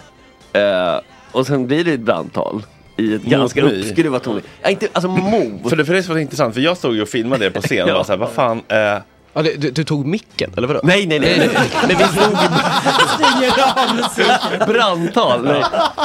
här, 0.52 0.94
eh, 0.94 1.00
och 1.32 1.46
sen 1.46 1.66
blir 1.66 1.84
det 1.84 1.92
ett 1.92 2.00
brandtal. 2.00 2.62
I 2.98 3.14
ett 3.14 3.22
ganska 3.22 3.64
My? 3.64 3.80
uppskruvat 3.80 4.22
tonläge. 4.22 4.46
Ja, 4.62 4.68
inte, 4.68 4.88
alltså 4.92 5.08
mot. 5.08 5.68
För 5.68 5.76
det, 5.76 5.84
för 5.84 5.94
det 5.94 6.08
var 6.08 6.18
intressant, 6.18 6.54
för 6.54 6.60
jag 6.60 6.76
stod 6.76 6.94
ju 6.94 7.02
och 7.02 7.08
filmade 7.08 7.44
det 7.44 7.50
på 7.50 7.62
scen 7.62 7.82
och 7.82 7.88
Ja. 7.88 7.94
var 7.94 8.04
såhär, 8.04 8.18
vad 8.18 8.30
fan, 8.30 8.62
eh, 8.68 8.98
Ja, 9.36 9.42
du, 9.42 9.56
du, 9.56 9.70
du 9.70 9.84
tog 9.84 10.06
micken, 10.06 10.50
eller 10.56 10.68
vadå? 10.68 10.80
Nej, 10.82 11.06
nej, 11.06 11.20
nej. 11.20 11.38
nej. 11.38 11.48
Men 11.88 11.96
vi 11.96 12.04
slog 12.04 12.36
brandtal. 14.68 15.44
Nej, 15.44 15.62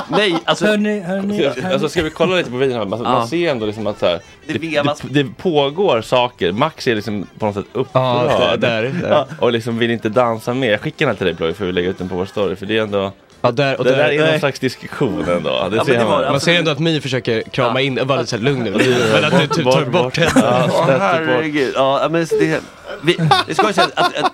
nej 0.09 0.35
alltså. 0.45 0.65
Hörni, 0.65 0.99
hörni, 0.99 1.43
hörni. 1.43 1.73
Alltså 1.73 1.89
ska 1.89 2.03
vi 2.03 2.09
kolla 2.09 2.35
lite 2.35 2.51
på 2.51 2.57
videon 2.57 2.77
här? 2.77 2.85
Man, 2.85 2.99
Ja. 3.03 3.09
man 3.09 3.27
ser 3.27 3.51
ändå 3.51 3.65
liksom 3.65 3.87
att 3.87 3.99
så 3.99 4.05
här, 4.05 4.19
Det 4.47 4.53
det, 4.53 4.81
det, 4.81 5.23
det 5.23 5.29
pågår 5.37 6.01
saker. 6.01 6.51
Max 6.51 6.87
är 6.87 6.95
liksom 6.95 7.27
på 7.39 7.45
något 7.45 7.55
sätt 7.55 7.65
upprörd. 7.73 8.31
Ja, 8.31 8.57
där, 8.57 8.83
där. 8.83 9.07
Ja, 9.09 9.27
och 9.39 9.51
liksom 9.51 9.77
vill 9.77 9.91
inte 9.91 10.09
dansa 10.09 10.53
med. 10.53 10.71
Jag 10.73 10.81
skickar 10.81 11.05
den 11.05 11.15
här 11.15 11.17
till 11.17 11.25
dig 11.25 11.35
Ploy 11.35 11.53
för 11.53 11.65
vi 11.65 11.71
lägga 11.71 11.89
ut 11.89 11.97
den 11.97 12.09
på 12.09 12.15
vår 12.15 12.25
story. 12.25 12.55
För 12.55 12.65
det 12.65 12.77
är 12.77 12.81
ändå, 12.81 13.11
Ja, 13.41 13.51
där, 13.51 13.77
och 13.77 13.83
det 13.83 13.91
där 13.91 13.97
där, 13.97 14.09
är 14.09 14.17
någon 14.17 14.27
nej. 14.27 14.39
slags 14.39 14.59
diskussion 14.59 15.29
ändå. 15.29 15.69
Det 15.69 15.75
Ja, 15.75 15.85
ser 15.85 15.97
det 15.97 16.05
var 16.05 16.21
man. 16.21 16.31
Man 16.31 16.39
ser 16.39 16.59
ändå 16.59 16.71
att 16.71 16.79
My 16.79 17.01
försöker 17.01 17.41
krama 17.41 17.81
in, 17.81 18.07
vara 18.07 18.19
lite 18.19 18.29
såhär 18.29 18.43
lugn 18.43 18.63
nu. 18.63 18.71
Men 19.13 19.25
att 19.25 19.39
du 19.41 19.47
typ 19.47 19.71
tar 19.71 19.85
bort 19.85 20.17
henne. 20.17 20.31
Ja, 20.35 20.85
herregud. 20.99 21.73
Ja, 21.75 22.07
men 22.11 22.25
det, 22.29 22.61
vi, 23.03 23.17
det 23.47 23.53
ska 23.53 23.67
ju 23.67 23.73
säga 23.73 23.87
att, 23.95 24.17
att, 24.23 24.31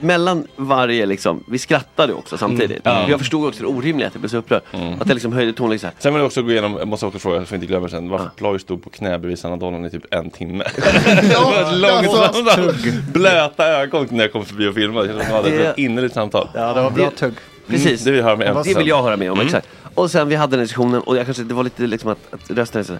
mellan 0.00 0.46
varje 0.56 1.06
liksom, 1.06 1.44
vi 1.48 1.58
skrattade 1.58 2.12
också 2.12 2.38
samtidigt. 2.38 2.86
Mm. 2.86 2.98
Ja. 2.98 3.08
Jag 3.08 3.18
förstod 3.18 3.48
också 3.48 3.62
det 3.62 3.68
orimliga 3.68 4.08
att 4.08 4.14
jag 4.14 4.20
blev 4.20 4.28
så 4.28 4.36
upprörd. 4.36 4.62
Att 5.00 5.08
jag 5.08 5.14
liksom 5.14 5.32
höjde 5.32 5.52
tonläget 5.52 5.80
såhär. 5.80 5.94
Sen 5.98 6.14
vill 6.14 6.20
jag 6.20 6.26
också 6.26 6.42
gå 6.42 6.50
igenom, 6.50 6.76
jag 6.78 6.88
måste 6.88 7.06
också 7.06 7.18
fråga 7.18 7.46
så 7.46 7.54
jag 7.54 7.56
inte 7.56 7.66
glömmer 7.66 7.88
sen, 7.88 8.08
varför 8.08 8.30
Ploy 8.36 8.58
stod 8.58 8.84
på 8.84 8.90
knä 8.90 9.18
bredvid 9.18 9.38
Sanna 9.38 9.86
i 9.86 9.90
typ 9.90 10.14
en 10.14 10.30
timme. 10.30 10.64
det 10.76 11.36
var 11.44 11.62
ett 11.62 11.76
långsamt, 11.76 13.12
blöta 13.12 13.66
ögon 13.66 14.08
när 14.10 14.24
jag 14.24 14.32
kom 14.32 14.44
förbi 14.44 14.66
och 14.66 14.74
filmade. 14.74 15.08
Kändes 15.08 15.26
som 15.26 15.36
att 15.36 15.46
vi 15.46 15.56
hade 15.56 15.70
ett 15.70 15.78
innerligt 15.78 16.14
samtal. 16.14 16.48
Ja, 16.54 16.72
det 16.72 16.82
var 16.82 16.90
bra 16.90 17.10
tugg. 17.10 17.34
Precis. 17.70 18.00
Mm, 18.00 18.04
det 18.04 18.10
vill 18.10 18.18
jag 18.18 18.24
höra 18.24 18.36
med 18.36 18.46
en. 18.48 18.62
Det 18.62 18.74
vill 18.78 18.88
jag 18.88 19.02
höra 19.02 19.16
med 19.16 19.30
om, 19.30 19.36
Mm. 19.38 19.46
exakt. 19.46 19.68
Och 19.94 20.10
sen 20.10 20.28
vi 20.28 20.34
hade 20.36 20.56
den 20.56 20.64
diskussionen 20.64 21.00
och 21.00 21.16
jag 21.16 21.24
kanske, 21.24 21.42
det 21.42 21.54
var 21.54 21.64
lite 21.64 21.82
liksom 21.86 22.10
att, 22.10 22.18
att 22.34 22.50
rösten 22.50 22.80
är 22.80 22.84
så 22.84 22.92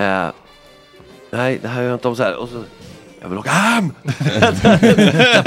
eh, 0.00 0.28
Nej, 1.30 1.58
det 1.62 1.68
här 1.68 1.80
gör 1.82 1.88
jag 1.88 1.96
inte 1.96 2.08
om 2.08 2.16
så 2.16 2.22
här. 2.22 2.36
Och 2.36 2.48
så, 2.48 2.62
jag 3.20 3.28
vill 3.28 3.38
åka 3.38 3.50
hem! 3.50 3.92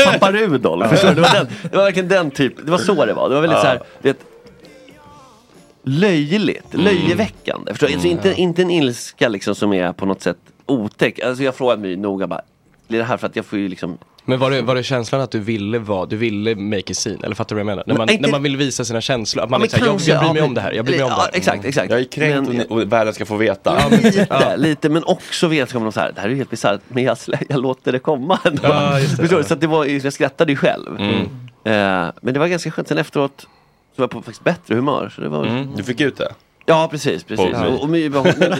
Pappa 0.05 0.31
Rudolf, 0.31 0.89
förstår 0.89 1.09
du? 1.09 1.15
Det 1.15 1.21
var, 1.21 1.33
den, 1.33 1.47
det 1.71 1.77
var 1.77 1.83
verkligen 1.83 2.09
den 2.09 2.31
typ, 2.31 2.53
det 2.65 2.71
var 2.71 2.77
så 2.77 3.05
det 3.05 3.13
var. 3.13 3.29
Det 3.29 3.35
var 3.35 3.41
väldigt 3.41 3.59
så 3.59 3.65
här, 3.67 3.81
vet, 4.01 4.17
löjligt, 5.83 6.73
Mm. 6.73 6.85
löjeväckande. 6.85 7.71
Förstår 7.71 7.87
du? 7.87 7.93
Alltså, 7.93 8.07
inte, 8.07 8.33
inte 8.33 8.61
en 8.61 8.71
ilska 8.71 9.29
liksom 9.29 9.55
som 9.55 9.73
är 9.73 9.93
på 9.93 10.05
något 10.05 10.21
sätt 10.21 10.37
otäck. 10.65 11.19
Alltså 11.19 11.43
jag 11.43 11.55
frågade 11.55 11.81
mig 11.81 11.95
noga 11.95 12.27
bara, 12.27 12.41
blir 12.87 12.99
det 12.99 13.05
här 13.05 13.17
för 13.17 13.27
att 13.27 13.35
jag 13.35 13.45
får 13.45 13.59
ju 13.59 13.67
liksom 13.69 13.97
Men 14.25 14.39
var 14.39 14.51
det, 14.51 14.61
var 14.61 14.75
det 14.75 14.83
känslan 14.83 15.21
att 15.21 15.31
du 15.31 15.39
ville 15.39 15.79
vara, 15.79 16.05
du 16.05 16.15
ville 16.17 16.55
make 16.55 16.79
a 16.91 16.93
scene? 16.93 17.17
Eller 17.23 17.35
fattar 17.35 17.55
du 17.55 17.63
vad 17.63 17.71
jag 17.71 17.75
menar? 17.75 17.83
När 17.87 17.95
man, 17.95 18.05
Men 18.05 18.15
inte- 18.15 18.21
när 18.27 18.31
man 18.31 18.43
vill 18.43 18.57
visa 18.57 18.85
sina 18.85 19.01
känslor, 19.01 19.43
att 19.43 19.49
man 19.49 19.61
Ja, 19.61 19.67
men 19.71 19.79
jag, 19.87 19.89
jag 19.89 19.97
bryr 20.01 20.13
ja, 20.13 20.21
mig 20.23 20.33
men- 20.33 20.43
om 20.43 20.53
det 20.53 20.61
här, 20.61 20.71
jag 20.71 20.85
bryr 20.85 20.95
mig 20.95 21.03
om 21.03 21.09
det 21.09 21.15
Ja, 21.17 21.21
här. 21.21 21.29
exakt, 21.37 21.65
exakt. 21.65 21.91
Jag 21.91 21.99
är 21.99 22.03
kränkt 22.03 22.49
Men- 22.49 22.61
och, 22.61 22.71
och 22.71 22.93
världen 22.93 23.13
ska 23.13 23.25
få 23.25 23.37
veta. 23.37 23.87
Lite, 23.89 24.57
lite, 24.57 24.89
men 24.89 25.03
också 25.03 25.47
vetskapen 25.47 25.85
om 25.85 25.91
så 25.91 25.99
här, 25.99 26.11
det 26.15 26.21
här 26.21 26.29
är 26.29 26.35
helt 26.35 26.49
bisarrt, 26.49 26.81
men 26.87 27.03
jag, 27.03 27.17
jag 27.49 27.61
låter 27.61 27.91
det 27.91 27.99
komma 27.99 28.39
ändå. 28.45 28.61
Ja, 28.63 28.99
just 28.99 29.11
det. 29.17 29.21
Förstår 29.21 29.37
du? 29.37 29.43
Så 29.43 29.53
att 29.53 29.61
det 29.61 29.67
var, 29.67 29.85
jag 29.85 30.13
skrattade 30.13 30.51
ju 30.51 30.55
själv. 30.55 30.99
Mm. 30.99 31.15
Eh, 31.65 32.11
men 32.21 32.33
det 32.33 32.39
var 32.39 32.47
ganska 32.47 32.71
skönt, 32.71 32.87
sen 32.87 32.97
efteråt 32.97 33.33
så 33.95 34.01
var 34.01 34.03
jag 34.03 34.09
på 34.11 34.17
faktiskt 34.21 34.43
bättre 34.43 34.75
humör. 34.75 35.11
Så 35.15 35.21
det 35.21 35.29
var... 35.29 35.45
Mm, 35.45 35.67
du 35.75 35.83
fick 35.83 36.01
ut 36.01 36.17
det? 36.17 36.31
Ja 36.65 36.87
precis, 36.91 37.23
precis. 37.23 37.55
Och, 37.55 37.81
och 37.83 37.89
My 37.89 38.09
hon, 38.09 38.23
nej, 38.37 38.59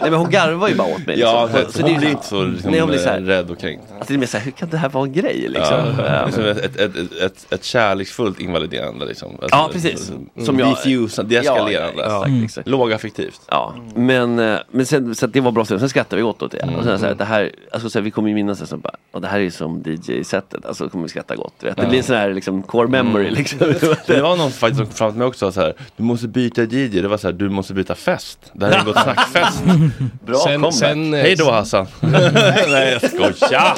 men 0.02 0.14
hon 0.14 0.30
garvar 0.30 0.68
ju 0.68 0.74
bara 0.74 0.94
åt 0.94 1.06
mig. 1.06 1.20
Ja, 1.20 1.48
liksom. 1.54 1.72
så, 1.72 1.88
det 1.88 1.94
blir 1.98 2.08
inte 2.10 2.26
så 2.26 2.44
liksom, 2.44 2.70
nej, 2.70 2.80
hon 2.80 2.88
blir 2.88 2.98
så 2.98 3.08
här, 3.08 3.20
rädd 3.20 3.50
och 3.50 3.58
kränkt. 3.58 3.82
alltså, 3.90 4.04
det 4.08 4.14
är 4.14 4.18
mer 4.18 4.26
så 4.26 4.36
här, 4.36 4.44
hur 4.44 4.50
kan 4.52 4.68
det 4.68 4.76
här 4.76 4.88
vara 4.88 5.04
en 5.04 5.12
grej 5.12 5.46
liksom? 5.48 5.78
Ja, 5.98 6.26
liksom 6.26 6.44
ett, 6.48 6.58
ett, 6.58 6.76
ett, 6.76 7.12
ett, 7.22 7.46
ett 7.52 7.64
kärleksfullt 7.64 8.40
invaliderande 8.40 9.04
liksom. 9.06 9.28
Alltså, 9.30 9.48
Ja, 9.50 9.68
precis. 9.72 10.10
mm, 10.10 10.46
Som 10.46 10.58
jag- 10.58 11.28
deeskalerande. 11.28 12.02
Ja, 12.02 12.08
ja, 12.08 12.24
exakt, 12.26 12.44
exakt. 12.44 12.68
Lågaffektivt. 12.68 13.40
Ja, 13.50 13.74
men, 13.94 14.38
eh, 14.38 14.58
men 14.70 14.86
sen, 14.86 15.14
så 15.14 15.26
att 15.26 15.32
det 15.32 15.40
var 15.40 15.52
bra 15.52 15.64
stund. 15.64 15.80
Sen 15.80 15.88
skrattade 15.88 16.16
vi 16.16 16.28
åt 16.28 16.38
det. 16.50 16.68
Och 16.78 16.84
sen 16.84 16.98
så 16.98 17.06
här, 17.06 17.14
det 17.14 17.24
här, 17.24 17.50
alltså, 17.72 17.90
så 17.90 17.98
här, 17.98 18.04
vi 18.04 18.10
kommer 18.10 18.28
ju 18.28 18.34
minnas 18.34 18.58
det 18.60 18.66
som 18.66 18.80
bara, 18.80 18.94
och 19.12 19.20
det 19.20 19.28
här 19.28 19.38
är 19.38 19.42
ju 19.42 19.50
som 19.50 19.82
DJ-sättet, 19.86 20.66
alltså 20.66 20.88
kommer 20.88 21.02
vi 21.04 21.08
skratta 21.08 21.36
gott. 21.36 21.54
Vet. 21.60 21.76
Det 21.76 21.82
Ja. 21.82 21.88
blir 21.88 21.98
en 21.98 22.04
sån 22.04 22.16
här 22.16 22.34
liksom, 22.34 22.62
core 22.62 22.88
memory 22.88 23.22
Mm. 23.24 23.34
liksom. 23.34 23.58
Det 24.06 24.20
var 24.22 24.36
någon 24.36 24.50
faktiskt 24.50 24.76
som 24.78 24.86
kom 24.86 24.94
fram 24.94 25.10
till 25.10 25.18
mig 25.18 25.26
också 25.26 25.52
så 25.52 25.60
här, 25.60 25.74
du 25.96 26.02
måste 26.02 26.28
byta 26.32 26.62
DJ, 26.62 27.00
det 27.02 27.08
var 27.08 27.16
så 27.16 27.26
här, 27.28 27.32
du 27.32 27.48
måste 27.50 27.74
byta 27.74 27.94
fest. 27.94 28.38
Det 28.52 28.66
här 28.66 28.72
är 28.72 28.78
en 28.78 28.84
Gott 28.84 29.02
Snack-fest. 29.02 29.62
Bra 30.26 30.38
Sen- 30.38 30.52
comeback. 30.54 30.74
sen, 30.74 31.14
eh, 31.14 31.20
Hej 31.20 31.36
då 31.36 31.50
Hassan. 31.50 31.86
Nej 32.00 32.98
jag 33.02 33.10
skojar. 33.10 33.76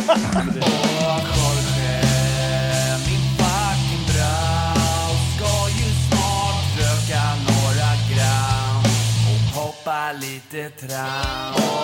lite 10.20 10.70
tram 10.70 11.83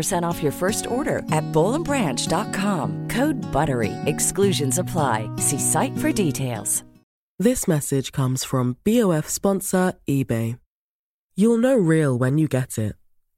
15% 0.01 0.21
off 0.23 0.43
your 0.43 0.51
first 0.51 0.85
order 0.85 1.19
at 1.31 1.43
bowlandbranch.com. 1.51 3.07
Code 3.09 3.41
BUTTERY. 3.51 3.93
Exclusions 4.05 4.77
apply. 4.77 5.29
See 5.37 5.59
site 5.59 5.97
for 5.97 6.11
details. 6.11 6.83
This 7.39 7.67
message 7.67 8.11
comes 8.11 8.43
from 8.43 8.77
BOF 8.85 9.27
sponsor 9.27 9.93
eBay. 10.07 10.59
You'll 11.35 11.57
know 11.57 11.75
real 11.75 12.19
when 12.19 12.37
you 12.37 12.47
get 12.47 12.77
it. 12.77 12.95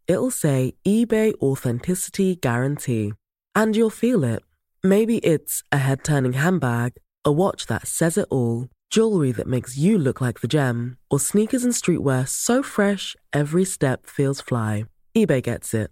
It'll 0.07 0.32
say 0.32 0.74
eBay 0.86 1.34
Authenticity 1.41 2.36
Guarantee. 2.36 3.14
And 3.55 3.78
you'll 3.78 3.89
feel 3.89 4.26
it. 4.26 4.43
Maybe 4.84 5.20
it's 5.20 5.64
a 5.72 5.78
head 5.78 6.03
turning 6.03 6.34
handbag, 6.34 6.93
a 7.24 7.32
watch 7.32 7.68
that 7.68 7.88
says 7.88 8.18
it 8.18 8.28
all, 8.30 8.68
jewelry 8.89 9.32
that 9.32 9.47
makes 9.47 9.78
you 9.78 9.97
look 9.97 10.20
like 10.20 10.41
the 10.41 10.49
gem, 10.49 10.97
or 11.09 11.20
sneakers 11.20 11.64
and 11.64 11.74
streetwear 11.74 12.28
so 12.28 12.61
fresh 12.61 13.16
every 13.32 13.64
step 13.64 14.05
feels 14.05 14.41
fly. 14.41 14.86
eBay 15.16 15.41
gets 15.41 15.74
it. 15.74 15.91